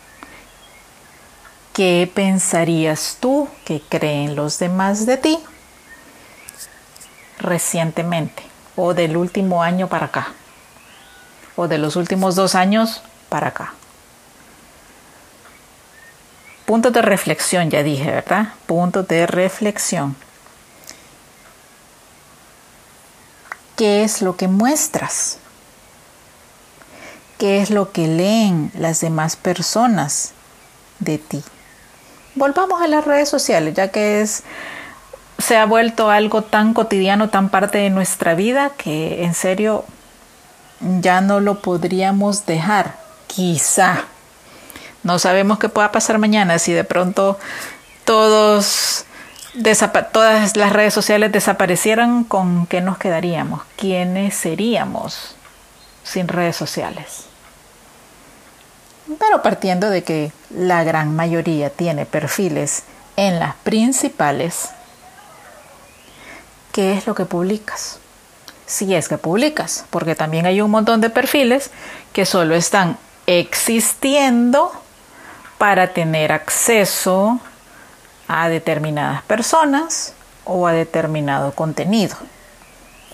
¿Qué 1.78 2.10
pensarías 2.12 3.18
tú 3.20 3.48
que 3.64 3.80
creen 3.80 4.34
los 4.34 4.58
demás 4.58 5.06
de 5.06 5.16
ti 5.16 5.38
recientemente 7.38 8.42
o 8.74 8.94
del 8.94 9.16
último 9.16 9.62
año 9.62 9.86
para 9.86 10.06
acá 10.06 10.32
o 11.54 11.68
de 11.68 11.78
los 11.78 11.94
últimos 11.94 12.34
dos 12.34 12.56
años 12.56 13.00
para 13.28 13.50
acá? 13.50 13.74
Puntos 16.68 16.92
de 16.92 17.00
reflexión, 17.00 17.70
ya 17.70 17.82
dije, 17.82 18.10
¿verdad? 18.10 18.48
Puntos 18.66 19.08
de 19.08 19.26
reflexión. 19.26 20.14
¿Qué 23.76 24.04
es 24.04 24.20
lo 24.20 24.36
que 24.36 24.48
muestras? 24.48 25.38
¿Qué 27.38 27.62
es 27.62 27.70
lo 27.70 27.92
que 27.92 28.06
leen 28.06 28.70
las 28.74 29.00
demás 29.00 29.36
personas 29.36 30.32
de 30.98 31.16
ti? 31.16 31.42
volvamos 32.38 32.80
a 32.80 32.86
las 32.86 33.04
redes 33.04 33.28
sociales, 33.28 33.74
ya 33.74 33.88
que 33.88 34.20
es 34.20 34.42
se 35.38 35.56
ha 35.56 35.66
vuelto 35.66 36.10
algo 36.10 36.42
tan 36.42 36.74
cotidiano, 36.74 37.28
tan 37.28 37.48
parte 37.48 37.78
de 37.78 37.90
nuestra 37.90 38.34
vida 38.34 38.72
que 38.76 39.24
en 39.24 39.34
serio 39.34 39.84
ya 41.00 41.20
no 41.20 41.40
lo 41.40 41.60
podríamos 41.60 42.46
dejar. 42.46 42.96
Quizá. 43.26 44.04
No 45.08 45.18
sabemos 45.18 45.58
qué 45.58 45.70
pueda 45.70 45.90
pasar 45.90 46.18
mañana 46.18 46.58
si 46.58 46.74
de 46.74 46.84
pronto 46.84 47.38
todos 48.04 49.06
todas 50.12 50.54
las 50.54 50.72
redes 50.74 50.92
sociales 50.92 51.32
desaparecieran, 51.32 52.24
¿con 52.24 52.66
qué 52.66 52.82
nos 52.82 52.98
quedaríamos? 52.98 53.62
¿Quiénes 53.78 54.34
seríamos 54.34 55.34
sin 56.04 56.28
redes 56.28 56.56
sociales? 56.56 57.24
pero 59.18 59.40
partiendo 59.40 59.88
de 59.88 60.04
que 60.04 60.30
la 60.50 60.84
gran 60.84 61.16
mayoría 61.16 61.70
tiene 61.70 62.04
perfiles 62.04 62.82
en 63.16 63.38
las 63.38 63.54
principales, 63.54 64.68
¿qué 66.70 66.92
es 66.92 67.06
lo 67.06 67.14
que 67.14 67.24
publicas? 67.24 67.98
Si 68.66 68.94
es 68.94 69.08
que 69.08 69.16
publicas, 69.16 69.86
porque 69.88 70.14
también 70.14 70.44
hay 70.44 70.60
un 70.60 70.70
montón 70.70 71.00
de 71.00 71.08
perfiles 71.08 71.70
que 72.12 72.26
solo 72.26 72.54
están 72.54 72.98
existiendo 73.26 74.70
para 75.58 75.92
tener 75.92 76.32
acceso 76.32 77.40
a 78.28 78.48
determinadas 78.48 79.22
personas 79.22 80.14
o 80.44 80.66
a 80.66 80.72
determinado 80.72 81.52
contenido, 81.52 82.16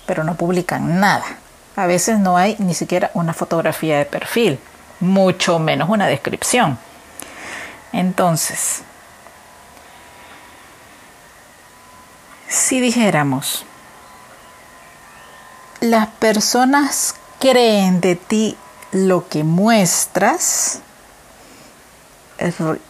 pero 0.06 0.22
no 0.22 0.34
publican 0.36 1.00
nada. 1.00 1.24
A 1.76 1.86
veces 1.86 2.18
no 2.18 2.36
hay 2.36 2.56
ni 2.58 2.74
siquiera 2.74 3.10
una 3.14 3.32
fotografía 3.32 3.98
de 3.98 4.04
perfil 4.04 4.60
mucho 5.00 5.58
menos 5.58 5.88
una 5.88 6.06
descripción. 6.06 6.78
Entonces, 7.92 8.82
si 12.48 12.80
dijéramos, 12.80 13.64
las 15.80 16.08
personas 16.08 17.14
creen 17.38 18.00
de 18.00 18.16
ti 18.16 18.56
lo 18.92 19.28
que 19.28 19.44
muestras, 19.44 20.80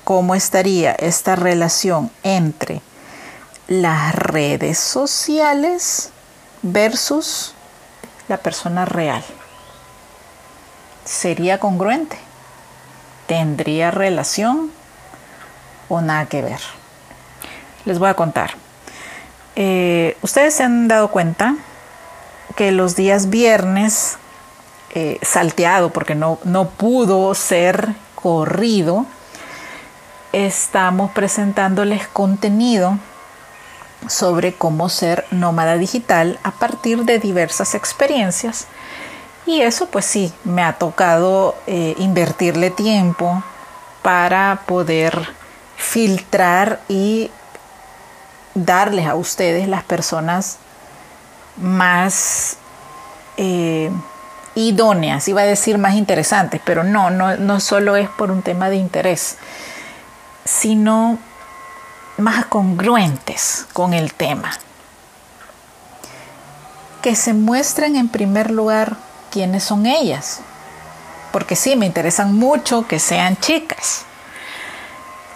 ¿cómo 0.04 0.34
estaría 0.34 0.92
esta 0.92 1.36
relación 1.36 2.10
entre 2.22 2.80
las 3.68 4.14
redes 4.14 4.78
sociales 4.78 6.10
versus 6.62 7.54
la 8.28 8.38
persona 8.38 8.84
real? 8.84 9.24
sería 11.04 11.58
congruente, 11.58 12.16
tendría 13.26 13.90
relación 13.90 14.70
o 15.88 16.00
nada 16.00 16.26
que 16.26 16.42
ver. 16.42 16.60
Les 17.84 17.98
voy 17.98 18.08
a 18.08 18.14
contar. 18.14 18.52
Eh, 19.56 20.16
ustedes 20.22 20.54
se 20.54 20.64
han 20.64 20.88
dado 20.88 21.08
cuenta 21.08 21.56
que 22.56 22.72
los 22.72 22.96
días 22.96 23.30
viernes, 23.30 24.16
eh, 24.94 25.18
salteado 25.22 25.90
porque 25.90 26.14
no, 26.14 26.38
no 26.44 26.70
pudo 26.70 27.34
ser 27.34 27.94
corrido, 28.14 29.06
estamos 30.34 31.12
presentándoles 31.12 32.08
contenido 32.08 32.98
sobre 34.08 34.52
cómo 34.52 34.88
ser 34.88 35.24
nómada 35.30 35.76
digital 35.76 36.38
a 36.42 36.50
partir 36.50 37.04
de 37.04 37.18
diversas 37.18 37.74
experiencias. 37.74 38.66
Y 39.46 39.60
eso 39.60 39.86
pues 39.86 40.04
sí, 40.04 40.32
me 40.44 40.62
ha 40.62 40.74
tocado 40.74 41.56
eh, 41.66 41.94
invertirle 41.98 42.70
tiempo 42.70 43.42
para 44.02 44.62
poder 44.66 45.28
filtrar 45.76 46.80
y 46.88 47.30
darles 48.54 49.06
a 49.06 49.14
ustedes 49.14 49.68
las 49.68 49.84
personas 49.84 50.58
más 51.56 52.56
eh, 53.36 53.90
idóneas, 54.54 55.28
iba 55.28 55.42
a 55.42 55.46
decir 55.46 55.78
más 55.78 55.94
interesantes, 55.94 56.60
pero 56.64 56.84
no, 56.84 57.10
no, 57.10 57.36
no 57.36 57.60
solo 57.60 57.96
es 57.96 58.08
por 58.08 58.30
un 58.30 58.42
tema 58.42 58.70
de 58.70 58.76
interés, 58.76 59.36
sino 60.44 61.18
más 62.18 62.46
congruentes 62.46 63.66
con 63.72 63.94
el 63.94 64.14
tema. 64.14 64.52
Que 67.02 67.16
se 67.16 67.34
muestren 67.34 67.96
en 67.96 68.08
primer 68.08 68.50
lugar 68.50 68.96
quiénes 69.30 69.64
son 69.64 69.86
ellas. 69.86 70.40
Porque 71.32 71.56
sí, 71.56 71.76
me 71.76 71.86
interesan 71.86 72.34
mucho 72.34 72.86
que 72.86 72.98
sean 72.98 73.36
chicas. 73.38 74.04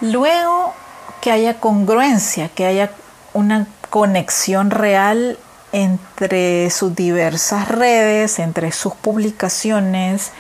Luego, 0.01 0.75
que 1.21 1.33
haya 1.33 1.61
congruencia, 1.61 2.49
que 2.49 2.67
haya 2.67 2.93
una 3.35 3.67
conexión 3.91 4.71
real 4.71 5.39
entre 5.73 6.71
sus 6.71 6.95
diversas 6.95 7.69
redes, 7.69 8.39
entre 8.39 8.73
sus 8.73 8.95
publicaciones, 8.95 10.31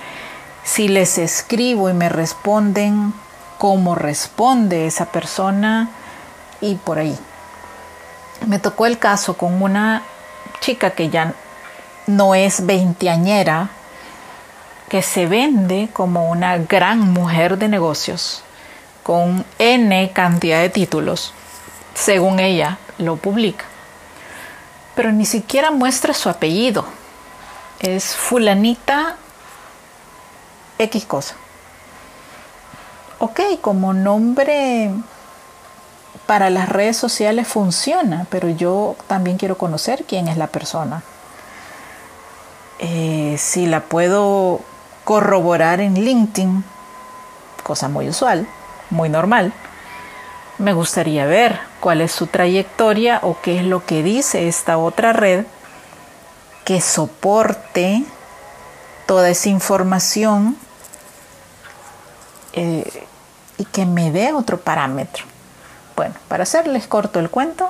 si 0.64 0.88
les 0.88 1.18
escribo 1.18 1.90
y 1.90 1.94
me 1.94 2.08
responden, 2.08 3.12
cómo 3.58 3.94
responde 3.94 4.86
esa 4.86 5.06
persona 5.06 5.90
y 6.60 6.76
por 6.76 6.98
ahí. 6.98 7.18
Me 8.46 8.58
tocó 8.58 8.86
el 8.86 8.98
caso 8.98 9.36
con 9.36 9.62
una 9.62 10.02
chica 10.60 10.90
que 10.90 11.10
ya 11.10 11.34
no 12.06 12.34
es 12.34 12.64
veinteañera, 12.64 13.68
que 14.88 15.02
se 15.02 15.26
vende 15.26 15.90
como 15.92 16.30
una 16.30 16.56
gran 16.56 17.00
mujer 17.00 17.58
de 17.58 17.68
negocios, 17.68 18.42
con 19.02 19.44
N 19.58 20.10
cantidad 20.14 20.60
de 20.60 20.70
títulos, 20.70 21.34
según 21.94 22.40
ella 22.40 22.78
lo 22.98 23.16
publica. 23.16 23.64
Pero 24.94 25.12
ni 25.12 25.26
siquiera 25.26 25.70
muestra 25.70 26.14
su 26.14 26.28
apellido. 26.28 26.84
Es 27.80 28.16
fulanita 28.16 29.16
X 30.78 31.04
cosa. 31.04 31.34
Ok, 33.20 33.40
como 33.60 33.92
nombre 33.94 34.92
para 36.26 36.50
las 36.50 36.68
redes 36.68 36.96
sociales 36.96 37.48
funciona, 37.48 38.26
pero 38.30 38.48
yo 38.48 38.94
también 39.08 39.38
quiero 39.38 39.58
conocer 39.58 40.04
quién 40.04 40.28
es 40.28 40.36
la 40.36 40.46
persona. 40.46 41.02
Eh, 42.78 43.34
si 43.38 43.66
la 43.66 43.80
puedo 43.80 44.60
corroborar 45.02 45.80
en 45.80 45.94
LinkedIn, 45.94 46.64
cosa 47.64 47.88
muy 47.88 48.08
usual, 48.08 48.46
muy 48.90 49.08
normal, 49.08 49.52
me 50.58 50.72
gustaría 50.72 51.26
ver 51.26 51.58
cuál 51.80 52.00
es 52.02 52.12
su 52.12 52.28
trayectoria 52.28 53.18
o 53.22 53.40
qué 53.40 53.58
es 53.58 53.64
lo 53.64 53.84
que 53.84 54.02
dice 54.04 54.46
esta 54.46 54.78
otra 54.78 55.12
red 55.12 55.44
que 56.64 56.80
soporte 56.80 58.04
toda 59.06 59.30
esa 59.30 59.48
información 59.48 60.56
eh, 62.52 63.07
y 63.58 63.64
que 63.64 63.84
me 63.84 64.10
dé 64.10 64.32
otro 64.32 64.58
parámetro. 64.58 65.24
Bueno, 65.96 66.14
para 66.28 66.44
hacerles 66.44 66.86
corto 66.86 67.18
el 67.18 67.28
cuento, 67.28 67.68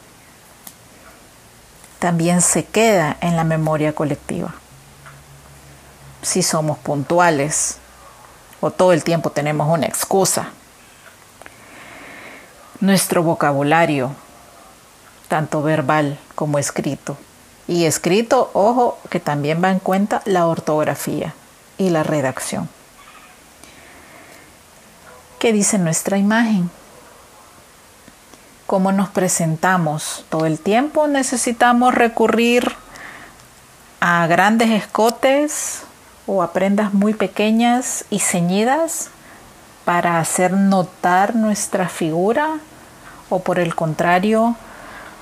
también 2.00 2.40
se 2.40 2.64
queda 2.64 3.18
en 3.20 3.36
la 3.36 3.44
memoria 3.44 3.94
colectiva. 3.94 4.54
Si 6.22 6.42
somos 6.42 6.78
puntuales, 6.78 7.76
o 8.60 8.70
todo 8.70 8.92
el 8.92 9.04
tiempo 9.04 9.30
tenemos 9.30 9.68
una 9.68 9.86
excusa. 9.86 10.48
Nuestro 12.80 13.22
vocabulario, 13.22 14.12
tanto 15.28 15.62
verbal 15.62 16.18
como 16.34 16.58
escrito. 16.58 17.16
Y 17.68 17.84
escrito, 17.84 18.50
ojo, 18.54 18.98
que 19.10 19.20
también 19.20 19.62
va 19.62 19.70
en 19.70 19.78
cuenta 19.78 20.22
la 20.24 20.46
ortografía 20.46 21.34
y 21.76 21.90
la 21.90 22.02
redacción. 22.02 22.68
¿Qué 25.38 25.52
dice 25.52 25.78
nuestra 25.78 26.16
imagen? 26.16 26.70
¿Cómo 28.70 28.92
nos 28.92 29.09
presentamos? 29.09 30.24
Todo 30.28 30.46
el 30.46 30.61
tiempo 30.61 31.09
necesitamos 31.09 31.92
recurrir 31.92 32.72
a 33.98 34.28
grandes 34.28 34.70
escotes, 34.70 35.83
o 36.28 36.40
a 36.40 36.52
prendas 36.52 36.94
muy 36.94 37.12
pequeñas 37.12 38.04
y 38.11 38.20
ceñidas 38.20 39.09
para 39.85 40.20
hacer 40.20 40.52
notar 40.52 41.35
nuestra 41.35 41.88
figura 41.88 42.59
o 43.28 43.40
por 43.40 43.59
el 43.59 43.74
contrario 43.74 44.54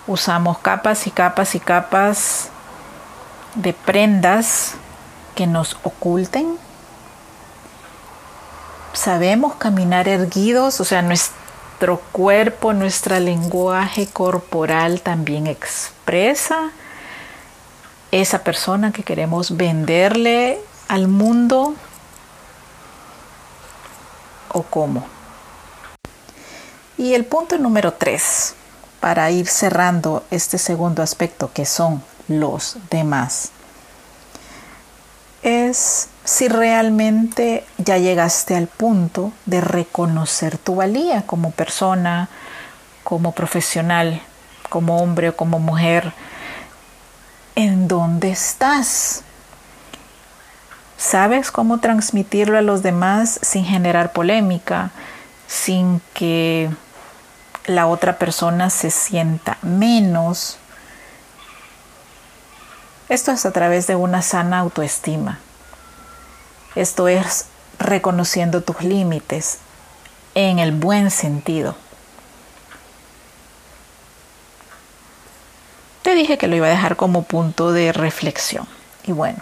usamos 0.07 0.59
capas 0.59 1.07
y 1.07 1.11
capas 1.11 1.55
y 1.55 1.61
capas 1.61 2.49
de 3.55 3.73
prendas 3.73 4.75
que 5.35 5.47
nos 5.47 5.79
oculten. 5.85 6.59
Sabemos 8.93 9.55
caminar 9.55 10.07
erguidos, 10.07 10.83
o 10.83 10.85
sea, 10.85 11.01
nuestro 11.79 12.01
cuerpo, 12.11 12.73
nuestro 12.73 13.21
lenguaje 13.21 14.09
corporal 14.09 15.01
también 15.01 15.47
expresa 15.47 16.73
esa 18.11 18.43
persona 18.43 18.91
que 18.91 19.05
queremos 19.05 19.57
venderle 19.57 20.59
al 20.89 21.07
mundo 21.07 21.77
o 24.53 24.63
cómo. 24.65 25.07
Y 26.97 27.15
el 27.15 27.25
punto 27.25 27.57
número 27.59 27.93
tres, 27.93 28.55
para 28.99 29.31
ir 29.31 29.47
cerrando 29.47 30.25
este 30.33 30.59
segundo 30.59 31.01
aspecto 31.01 31.53
que 31.53 31.65
son 31.65 32.03
los 32.27 32.77
demás, 32.91 33.53
es 35.43 36.09
si 36.25 36.49
realmente 36.49 37.65
ya 37.79 37.99
llegaste 37.99 38.55
al 38.57 38.67
punto 38.67 39.33
de 39.47 39.61
reconocer 39.61 40.59
tu 40.59 40.77
valía 40.77 41.23
como 41.23 41.53
persona, 41.53 42.29
como 43.05 43.33
profesional, 43.33 44.21
como 44.69 44.99
hombre 44.99 45.31
o 45.31 45.37
como 45.37 45.59
mujer, 45.59 46.13
en 47.55 47.89
dónde 47.89 48.31
estás, 48.31 49.23
sabes 50.99 51.51
cómo 51.51 51.79
transmitirlo 51.79 52.59
a 52.59 52.63
los 52.63 52.83
demás 52.83 53.41
sin 53.43 53.65
generar 53.65 54.13
polémica, 54.13 54.91
sin 55.47 56.01
que 56.13 56.71
la 57.67 57.87
otra 57.87 58.19
persona 58.19 58.71
se 58.71 58.91
sienta 58.91 59.59
menos. 59.63 60.59
Esto 63.09 63.33
es 63.33 63.47
a 63.47 63.53
través 63.53 63.87
de 63.87 63.97
una 63.97 64.23
sana 64.23 64.59
autoestima. 64.59 65.39
Esto 66.75 67.09
es 67.09 67.47
reconociendo 67.79 68.63
tus 68.63 68.83
límites 68.83 69.59
en 70.35 70.59
el 70.59 70.73
buen 70.73 71.11
sentido. 71.11 71.75
Te 76.03 76.15
dije 76.15 76.39
que 76.39 76.49
lo 76.49 76.57
iba 76.57 76.67
a 76.67 76.71
dejar 76.71 76.97
como 76.97 77.23
punto 77.23 77.73
de 77.73 77.93
reflexión. 77.93 78.67
Y 79.05 79.13
bueno, 79.13 79.39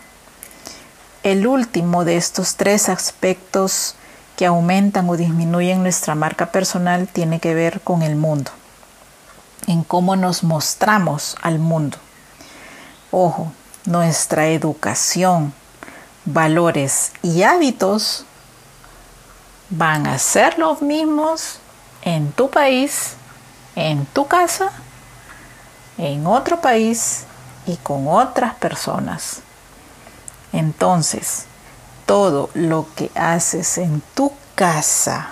el 1.22 1.46
último 1.46 2.04
de 2.04 2.16
estos 2.16 2.56
tres 2.56 2.88
aspectos 2.88 3.96
que 4.36 4.46
aumentan 4.46 5.08
o 5.08 5.16
disminuyen 5.16 5.82
nuestra 5.82 6.14
marca 6.14 6.52
personal 6.52 7.08
tiene 7.08 7.40
que 7.40 7.54
ver 7.54 7.80
con 7.80 8.02
el 8.02 8.16
mundo, 8.16 8.50
en 9.66 9.82
cómo 9.82 10.14
nos 10.14 10.44
mostramos 10.44 11.36
al 11.42 11.58
mundo. 11.58 11.98
Ojo, 13.10 13.52
nuestra 13.84 14.48
educación, 14.48 15.54
valores 16.24 17.12
y 17.22 17.42
hábitos 17.44 18.26
van 19.70 20.06
a 20.06 20.18
ser 20.18 20.58
los 20.58 20.82
mismos 20.82 21.58
en 22.02 22.32
tu 22.32 22.50
país, 22.50 23.14
en 23.74 24.06
tu 24.06 24.26
casa, 24.26 24.70
en 25.98 26.26
otro 26.26 26.60
país 26.60 27.24
y 27.66 27.76
con 27.76 28.08
otras 28.08 28.54
personas. 28.54 29.40
Entonces, 30.52 31.46
todo 32.06 32.50
lo 32.54 32.86
que 32.94 33.10
haces 33.14 33.78
en 33.78 34.02
tu 34.14 34.32
casa 34.54 35.30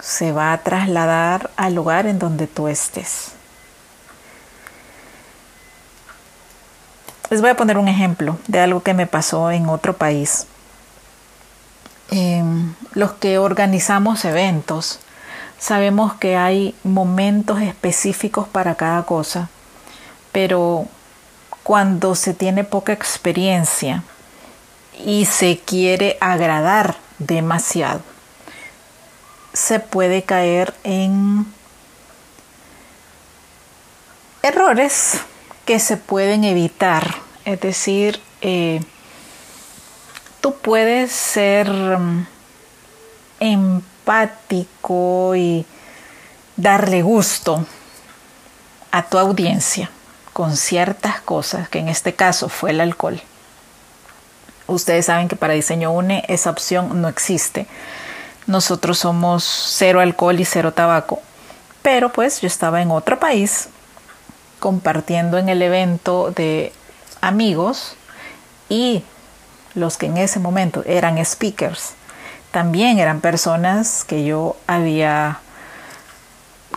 se 0.00 0.32
va 0.32 0.52
a 0.52 0.62
trasladar 0.62 1.50
al 1.56 1.74
lugar 1.74 2.06
en 2.06 2.18
donde 2.18 2.46
tú 2.46 2.68
estés. 2.68 3.35
Les 7.28 7.40
voy 7.40 7.50
a 7.50 7.56
poner 7.56 7.76
un 7.76 7.88
ejemplo 7.88 8.38
de 8.46 8.60
algo 8.60 8.82
que 8.82 8.94
me 8.94 9.06
pasó 9.06 9.50
en 9.50 9.68
otro 9.68 9.96
país. 9.96 10.46
Em, 12.10 12.72
los 12.92 13.14
que 13.14 13.38
organizamos 13.38 14.24
eventos 14.24 15.00
sabemos 15.58 16.14
que 16.14 16.36
hay 16.36 16.74
momentos 16.84 17.60
específicos 17.62 18.46
para 18.46 18.76
cada 18.76 19.02
cosa, 19.02 19.48
pero 20.30 20.86
cuando 21.64 22.14
se 22.14 22.32
tiene 22.32 22.62
poca 22.62 22.92
experiencia 22.92 24.04
y 25.04 25.24
se 25.24 25.58
quiere 25.58 26.16
agradar 26.20 26.94
demasiado, 27.18 28.02
se 29.52 29.80
puede 29.80 30.22
caer 30.22 30.74
en 30.84 31.44
errores 34.42 35.22
que 35.66 35.80
se 35.80 35.98
pueden 35.98 36.44
evitar. 36.44 37.16
Es 37.44 37.60
decir, 37.60 38.22
eh, 38.40 38.80
tú 40.40 40.54
puedes 40.54 41.12
ser 41.12 41.68
mm, 41.68 42.26
empático 43.40 45.34
y 45.36 45.66
darle 46.56 47.02
gusto 47.02 47.66
a 48.92 49.02
tu 49.02 49.18
audiencia 49.18 49.90
con 50.32 50.56
ciertas 50.56 51.20
cosas, 51.20 51.68
que 51.68 51.80
en 51.80 51.88
este 51.88 52.14
caso 52.14 52.48
fue 52.48 52.70
el 52.70 52.80
alcohol. 52.80 53.20
Ustedes 54.68 55.06
saben 55.06 55.28
que 55.28 55.36
para 55.36 55.54
Diseño 55.54 55.92
UNE 55.92 56.24
esa 56.28 56.50
opción 56.50 57.00
no 57.00 57.08
existe. 57.08 57.66
Nosotros 58.46 58.98
somos 58.98 59.44
cero 59.44 60.00
alcohol 60.00 60.38
y 60.38 60.44
cero 60.44 60.72
tabaco. 60.72 61.20
Pero 61.82 62.12
pues 62.12 62.40
yo 62.40 62.46
estaba 62.46 62.82
en 62.82 62.90
otro 62.90 63.18
país 63.18 63.68
compartiendo 64.66 65.38
en 65.38 65.48
el 65.48 65.62
evento 65.62 66.32
de 66.32 66.72
amigos 67.20 67.94
y 68.68 69.04
los 69.76 69.96
que 69.96 70.06
en 70.06 70.16
ese 70.16 70.40
momento 70.40 70.82
eran 70.86 71.24
speakers 71.24 71.92
también 72.50 72.98
eran 72.98 73.20
personas 73.20 74.02
que 74.02 74.24
yo 74.24 74.56
había 74.66 75.38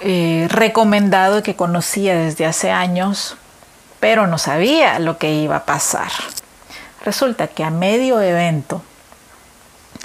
eh, 0.01 0.45
recomendado 0.51 1.41
que 1.41 1.55
conocía 1.55 2.13
desde 2.13 2.45
hace 2.45 2.69
años, 2.69 3.37
pero 3.99 4.27
no 4.27 4.37
sabía 4.37 4.99
lo 4.99 5.17
que 5.17 5.33
iba 5.33 5.55
a 5.55 5.65
pasar. 5.65 6.11
Resulta 7.03 7.47
que 7.47 7.63
a 7.63 7.71
medio 7.71 8.21
evento, 8.21 8.83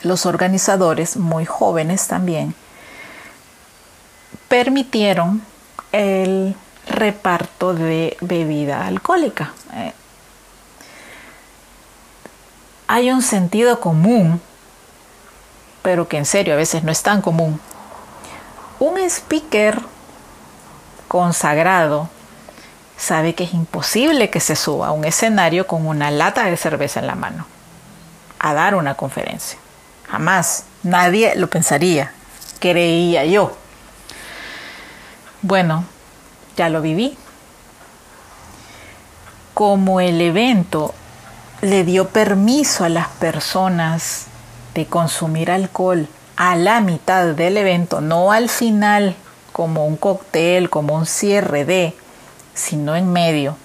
los 0.05 0.25
organizadores, 0.25 1.19
muy 1.19 1.45
jóvenes 1.45 2.07
también, 2.07 2.55
permitieron 4.49 5.43
el 5.93 6.57
reparto 6.87 7.75
de 7.75 8.17
bebida 8.21 8.87
alcohólica. 8.87 9.53
Eh, 9.75 9.93
hay 12.87 13.11
un 13.11 13.23
sentido 13.23 13.81
común, 13.81 14.41
pero 15.83 16.09
que 16.09 16.19
en 16.19 16.27
serio 16.27 16.55
a 16.55 16.57
veces 16.57 16.85
no 16.85 16.93
es 16.93 17.03
tan 17.03 17.23
común. 17.23 17.61
Un 18.79 18.99
speaker 18.99 19.81
consagrado 21.09 22.09
sabe 22.97 23.35
que 23.35 23.45
es 23.45 23.55
imposible 23.55 24.31
que 24.31 24.41
se 24.41 24.57
suba 24.57 24.89
a 24.89 24.93
un 24.93 25.05
escenario 25.05 25.67
con 25.67 25.87
una 25.87 26.11
lata 26.11 26.45
de 26.45 26.57
cerveza 26.57 27.01
en 27.01 27.07
la 27.07 27.15
mano 27.15 27.47
a 28.39 28.53
dar 28.53 28.75
una 28.75 28.95
conferencia. 28.95 29.59
Jamás, 30.11 30.65
nadie 30.83 31.35
lo 31.37 31.49
pensaría, 31.49 32.13
creía 32.61 33.25
yo. 33.25 33.57
Bueno, 35.41 35.85
ya 36.57 36.69
lo 36.69 36.83
viví. 36.83 37.17
Como 39.55 40.01
el 40.01 40.21
evento 40.21 40.95
le 41.61 41.85
dio 41.85 42.09
permiso 42.09 42.85
a 42.85 42.89
las 42.89 43.09
personas 43.09 44.27
de 44.75 44.87
consumir 44.87 45.51
alcohol 45.51 46.09
a 46.37 46.57
la 46.57 46.81
mitad 46.81 47.27
del 47.35 47.57
evento, 47.57 48.01
no 48.01 48.33
al 48.33 48.49
final 48.49 49.15
como 49.53 49.87
un 49.87 49.97
cóctel, 49.97 50.69
como 50.69 50.95
un 50.95 51.07
cierre 51.07 51.65
de, 51.65 51.95
sino 52.55 52.97
en 52.97 53.13
medio. 53.13 53.57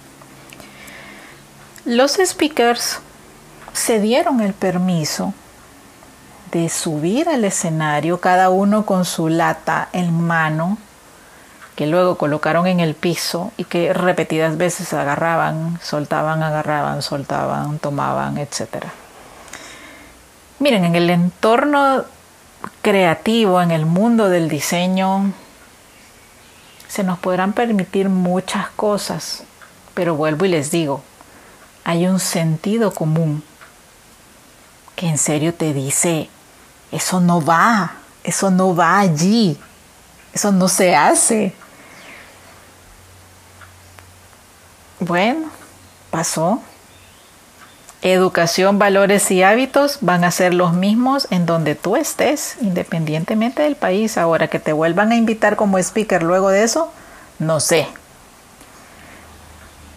Los 1.83 2.19
speakers 2.23 2.99
se 3.73 3.99
dieron 3.99 4.41
el 4.41 4.53
permiso 4.53 5.33
de 6.51 6.69
subir 6.69 7.29
al 7.29 7.43
escenario, 7.45 8.19
cada 8.19 8.49
uno 8.49 8.85
con 8.85 9.05
su 9.05 9.29
lata 9.29 9.89
en 9.93 10.13
mano, 10.13 10.77
que 11.79 11.87
luego 11.87 12.17
colocaron 12.17 12.67
en 12.67 12.81
el 12.81 12.93
piso 12.93 13.53
y 13.55 13.63
que 13.63 13.93
repetidas 13.93 14.57
veces 14.57 14.91
agarraban, 14.91 15.79
soltaban, 15.81 16.43
agarraban, 16.43 17.01
soltaban, 17.01 17.79
tomaban, 17.79 18.37
etc. 18.37 18.83
Miren, 20.59 20.83
en 20.83 20.95
el 20.95 21.09
entorno 21.09 22.03
creativo, 22.81 23.61
en 23.61 23.71
el 23.71 23.85
mundo 23.85 24.27
del 24.27 24.49
diseño, 24.49 25.31
se 26.89 27.05
nos 27.05 27.17
podrán 27.17 27.53
permitir 27.53 28.09
muchas 28.09 28.67
cosas, 28.71 29.43
pero 29.93 30.15
vuelvo 30.15 30.43
y 30.43 30.49
les 30.49 30.71
digo, 30.71 31.01
hay 31.85 32.07
un 32.07 32.19
sentido 32.19 32.93
común 32.93 33.41
que 34.97 35.07
en 35.07 35.17
serio 35.17 35.53
te 35.53 35.71
dice, 35.71 36.29
eso 36.91 37.21
no 37.21 37.41
va, 37.41 37.93
eso 38.25 38.51
no 38.51 38.75
va 38.75 38.99
allí, 38.99 39.57
eso 40.33 40.51
no 40.51 40.67
se 40.67 40.93
hace. 40.93 41.55
Bueno, 44.99 45.49
pasó. 46.11 46.61
Educación, 48.01 48.79
valores 48.79 49.29
y 49.31 49.43
hábitos 49.43 49.99
van 50.01 50.23
a 50.23 50.31
ser 50.31 50.53
los 50.53 50.73
mismos 50.73 51.27
en 51.31 51.45
donde 51.45 51.75
tú 51.75 51.95
estés, 51.95 52.57
independientemente 52.61 53.63
del 53.63 53.75
país. 53.75 54.17
Ahora 54.17 54.47
que 54.49 54.59
te 54.59 54.73
vuelvan 54.73 55.11
a 55.11 55.15
invitar 55.15 55.55
como 55.55 55.77
speaker 55.77 56.23
luego 56.23 56.49
de 56.49 56.63
eso, 56.63 56.91
no 57.39 57.59
sé. 57.59 57.87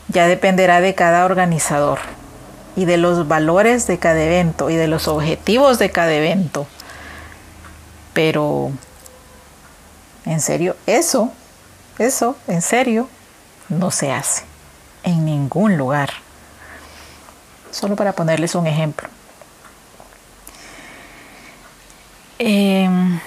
Ya 0.08 0.26
dependerá 0.26 0.80
de 0.80 0.94
cada 0.94 1.24
organizador 1.24 1.98
y 2.76 2.84
de 2.84 2.96
los 2.96 3.26
valores 3.26 3.86
de 3.86 3.98
cada 3.98 4.22
evento 4.22 4.70
y 4.70 4.76
de 4.76 4.86
los 4.86 5.08
objetivos 5.08 5.78
de 5.78 5.90
cada 5.90 6.12
evento. 6.12 6.66
Pero, 8.12 8.70
en 10.26 10.40
serio, 10.40 10.76
eso, 10.86 11.32
eso, 11.98 12.36
en 12.46 12.62
serio, 12.62 13.08
no 13.68 13.90
se 13.90 14.12
hace 14.12 14.51
en 15.04 15.24
ningún 15.24 15.76
lugar. 15.76 16.10
Solo 17.70 17.96
para 17.96 18.12
ponerles 18.12 18.54
un 18.54 18.66
ejemplo. 18.66 19.08
Em, 22.38 23.20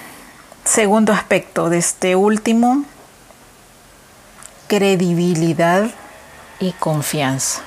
segundo 0.64 1.12
aspecto 1.12 1.70
de 1.70 1.78
este 1.78 2.16
último, 2.16 2.84
credibilidad 4.68 5.90
y 6.60 6.72
confianza. 6.72 7.62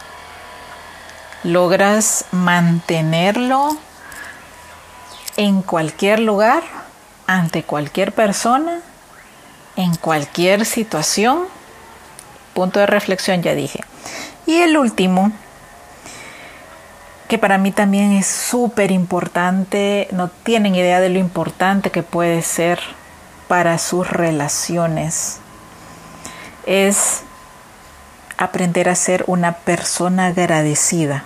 Logras 1.44 2.26
mantenerlo 2.32 3.78
en 5.38 5.62
cualquier 5.62 6.20
lugar, 6.20 6.64
ante 7.26 7.64
cualquier 7.64 8.12
persona, 8.14 8.82
en 9.76 9.96
cualquier 9.96 10.66
situación. 10.66 11.46
Punto 12.54 12.80
de 12.80 12.86
reflexión 12.86 13.42
ya 13.42 13.56
dije. 13.56 13.89
Y 14.50 14.64
el 14.64 14.78
último, 14.78 15.32
que 17.28 17.38
para 17.38 17.60
mí 17.60 17.72
también 17.72 18.14
es 18.14 18.26
súper 18.26 18.90
importante, 18.90 20.08
no 20.12 20.30
tienen 20.30 20.74
idea 20.74 21.00
de 21.00 21.10
lo 21.10 21.20
importante 21.20 21.92
que 21.92 22.02
puede 22.02 22.42
ser 22.42 22.80
para 23.48 23.78
sus 23.78 24.10
relaciones, 24.10 25.38
es 26.66 27.20
aprender 28.40 28.90
a 28.90 28.96
ser 28.96 29.24
una 29.28 29.52
persona 29.52 30.26
agradecida, 30.26 31.26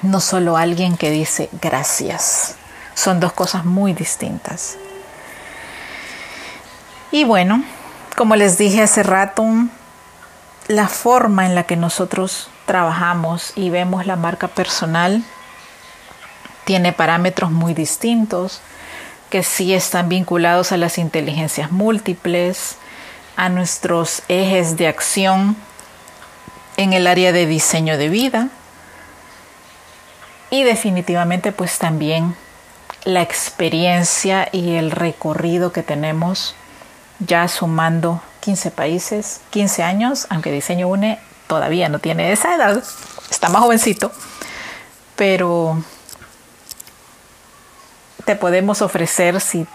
no 0.00 0.20
solo 0.20 0.56
alguien 0.56 0.96
que 0.96 1.10
dice 1.10 1.50
gracias. 1.60 2.54
Son 2.94 3.20
dos 3.20 3.34
cosas 3.34 3.66
muy 3.66 3.92
distintas. 3.92 4.78
Y 7.12 7.24
bueno, 7.24 7.62
como 8.16 8.36
les 8.36 8.56
dije 8.56 8.80
hace 8.80 9.02
rato, 9.02 9.44
la 10.70 10.86
forma 10.86 11.46
en 11.46 11.56
la 11.56 11.64
que 11.64 11.76
nosotros 11.76 12.48
trabajamos 12.64 13.52
y 13.56 13.70
vemos 13.70 14.06
la 14.06 14.14
marca 14.14 14.46
personal 14.46 15.24
tiene 16.64 16.92
parámetros 16.92 17.50
muy 17.50 17.74
distintos 17.74 18.60
que 19.30 19.42
sí 19.42 19.74
están 19.74 20.08
vinculados 20.08 20.70
a 20.70 20.76
las 20.76 20.98
inteligencias 20.98 21.72
múltiples, 21.72 22.76
a 23.34 23.48
nuestros 23.48 24.22
ejes 24.28 24.76
de 24.76 24.86
acción 24.86 25.56
en 26.76 26.92
el 26.92 27.08
área 27.08 27.32
de 27.32 27.46
diseño 27.46 27.98
de 27.98 28.08
vida 28.08 28.48
y 30.50 30.62
definitivamente 30.62 31.50
pues 31.50 31.78
también 31.78 32.36
la 33.02 33.22
experiencia 33.22 34.48
y 34.52 34.76
el 34.76 34.92
recorrido 34.92 35.72
que 35.72 35.82
tenemos 35.82 36.54
ya 37.18 37.48
sumando 37.48 38.22
15 38.40 38.70
países, 38.70 39.40
15 39.50 39.82
años, 39.82 40.26
aunque 40.30 40.50
Diseño 40.50 40.88
Une 40.88 41.18
todavía 41.46 41.88
no 41.88 41.98
tiene 41.98 42.32
esa 42.32 42.54
edad, 42.54 42.82
está 43.30 43.48
más 43.48 43.62
jovencito, 43.62 44.12
pero 45.16 45.82
te 48.24 48.36
podemos 48.36 48.82
ofrecer 48.82 49.40
si, 49.40 49.66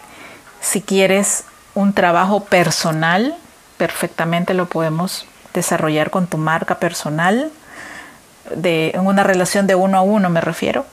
si 0.62 0.82
quieres 0.82 1.43
un 1.73 1.93
trabajo 1.93 2.45
personal, 2.45 3.36
perfectamente 3.78 4.54
lo 4.54 4.67
podemos 4.67 5.25
desarrollar 5.54 6.10
con 6.10 6.28
tu 6.28 6.38
marca 6.38 6.80
personal, 6.80 7.51
de, 8.56 8.91
en 8.93 9.06
una 9.06 9.23
relación 9.23 9.67
de 9.67 9.75
uno 9.75 9.97
a 9.97 10.01
uno 10.01 10.30
me 10.30 10.41
refiero. 10.41 10.86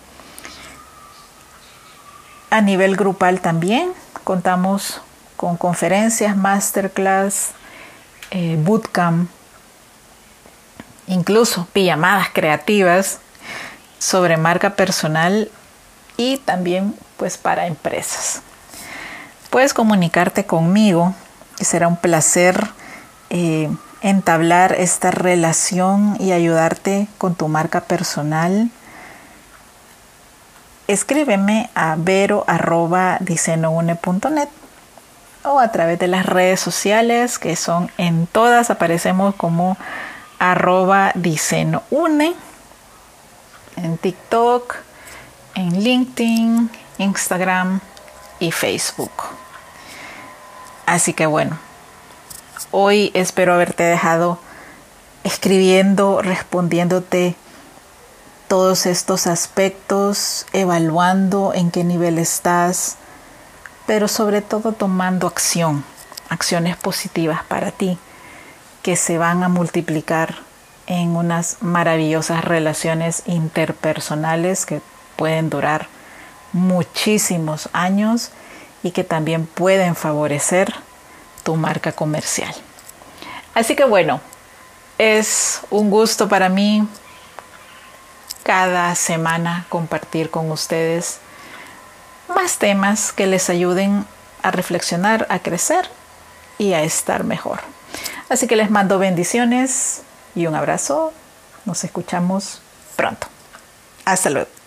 A 2.50 2.61
nivel 2.61 2.96
grupal 2.96 3.40
también 3.40 3.92
contamos 4.24 5.00
con 5.37 5.56
conferencias, 5.56 6.37
masterclass, 6.37 7.52
eh, 8.33 8.59
bootcamp, 8.59 9.31
incluso 11.07 11.68
pijamadas 11.75 12.31
creativas 12.33 13.18
sobre 13.99 14.38
marca 14.38 14.75
personal 14.75 15.51
y 16.16 16.38
también 16.38 16.95
pues 17.18 17.37
para 17.37 17.66
empresas. 17.66 18.40
Puedes 19.51 19.75
comunicarte 19.75 20.47
conmigo 20.47 21.14
y 21.61 21.66
será 21.66 21.88
un 21.88 21.99
placer 21.99 22.68
eh, 23.29 23.68
entablar 24.01 24.77
esta 24.79 25.11
relación 25.11 26.16
y 26.18 26.33
ayudarte 26.33 27.09
con 27.18 27.35
tu 27.35 27.49
marca 27.49 27.83
personal. 27.83 28.71
Escríbeme 30.88 31.68
a 31.75 31.97
vero.diseñoune.net 31.99 34.49
o 35.44 35.59
a 35.59 35.72
través 35.72 35.98
de 35.98 36.09
las 36.09 36.26
redes 36.26 36.61
sociales 36.61 37.38
que 37.38 37.57
son 37.57 37.90
en 37.98 38.26
todas 38.26 38.70
aparecemos 38.70 39.35
como 39.35 39.76
arroba 40.38 41.12
en 43.76 43.98
TikTok, 43.98 44.76
en 45.55 45.83
LinkedIn, 45.83 46.70
Instagram 46.98 47.81
y 48.38 48.50
Facebook. 48.52 49.12
Así 50.87 51.12
que 51.12 51.26
bueno, 51.26 51.59
hoy 52.70 53.11
espero 53.14 53.55
haberte 53.55 53.83
dejado 53.85 54.38
escribiendo, 55.24 56.22
respondiéndote 56.22 57.37
todos 58.48 58.87
estos 58.87 59.26
aspectos, 59.26 60.46
evaluando 60.52 61.52
en 61.55 61.70
qué 61.70 61.85
nivel 61.85 62.18
estás, 62.18 62.96
pero 63.92 64.09
sobre 64.09 64.40
todo 64.40 64.72
tomando 64.72 65.26
acción, 65.26 65.85
acciones 66.31 66.78
positivas 66.78 67.42
para 67.44 67.72
ti 67.72 67.98
que 68.83 68.96
se 68.96 69.18
van 69.18 69.42
a 69.42 69.50
multiplicar 69.50 70.37
en 70.87 71.14
unas 71.14 71.59
maravillosas 71.61 72.42
relaciones 72.42 73.22
interpersonales 73.26 74.64
que 74.64 74.81
pueden 75.16 75.50
durar 75.50 75.88
muchísimos 76.55 77.68
años 77.74 78.31
y 78.83 78.92
que 78.92 79.05
también 79.05 79.44
pueden 79.44 79.94
favorecer 79.94 80.72
tu 81.42 81.57
marca 81.57 81.92
comercial. 81.92 82.55
Así 83.52 83.76
que 83.76 83.85
bueno, 83.85 84.22
es 84.96 85.61
un 85.68 85.90
gusto 85.90 86.31
para 86.31 86.48
mí 86.48 86.88
cada 88.42 88.94
semana 88.94 89.66
compartir 89.68 90.31
con 90.31 90.50
ustedes 90.50 91.18
más 92.28 92.58
temas 92.58 93.12
que 93.12 93.26
les 93.26 93.50
ayuden 93.50 94.04
a 94.42 94.50
reflexionar, 94.50 95.26
a 95.30 95.40
crecer 95.40 95.88
y 96.58 96.72
a 96.72 96.82
estar 96.82 97.24
mejor. 97.24 97.61
Así 98.28 98.46
que 98.46 98.56
les 98.56 98.70
mando 98.70 98.98
bendiciones 98.98 100.02
y 100.35 100.46
un 100.46 100.54
abrazo. 100.54 101.12
Nos 101.64 101.85
escuchamos 101.85 102.62
pronto. 102.96 103.26
Hasta 104.04 104.30
luego. 104.30 104.62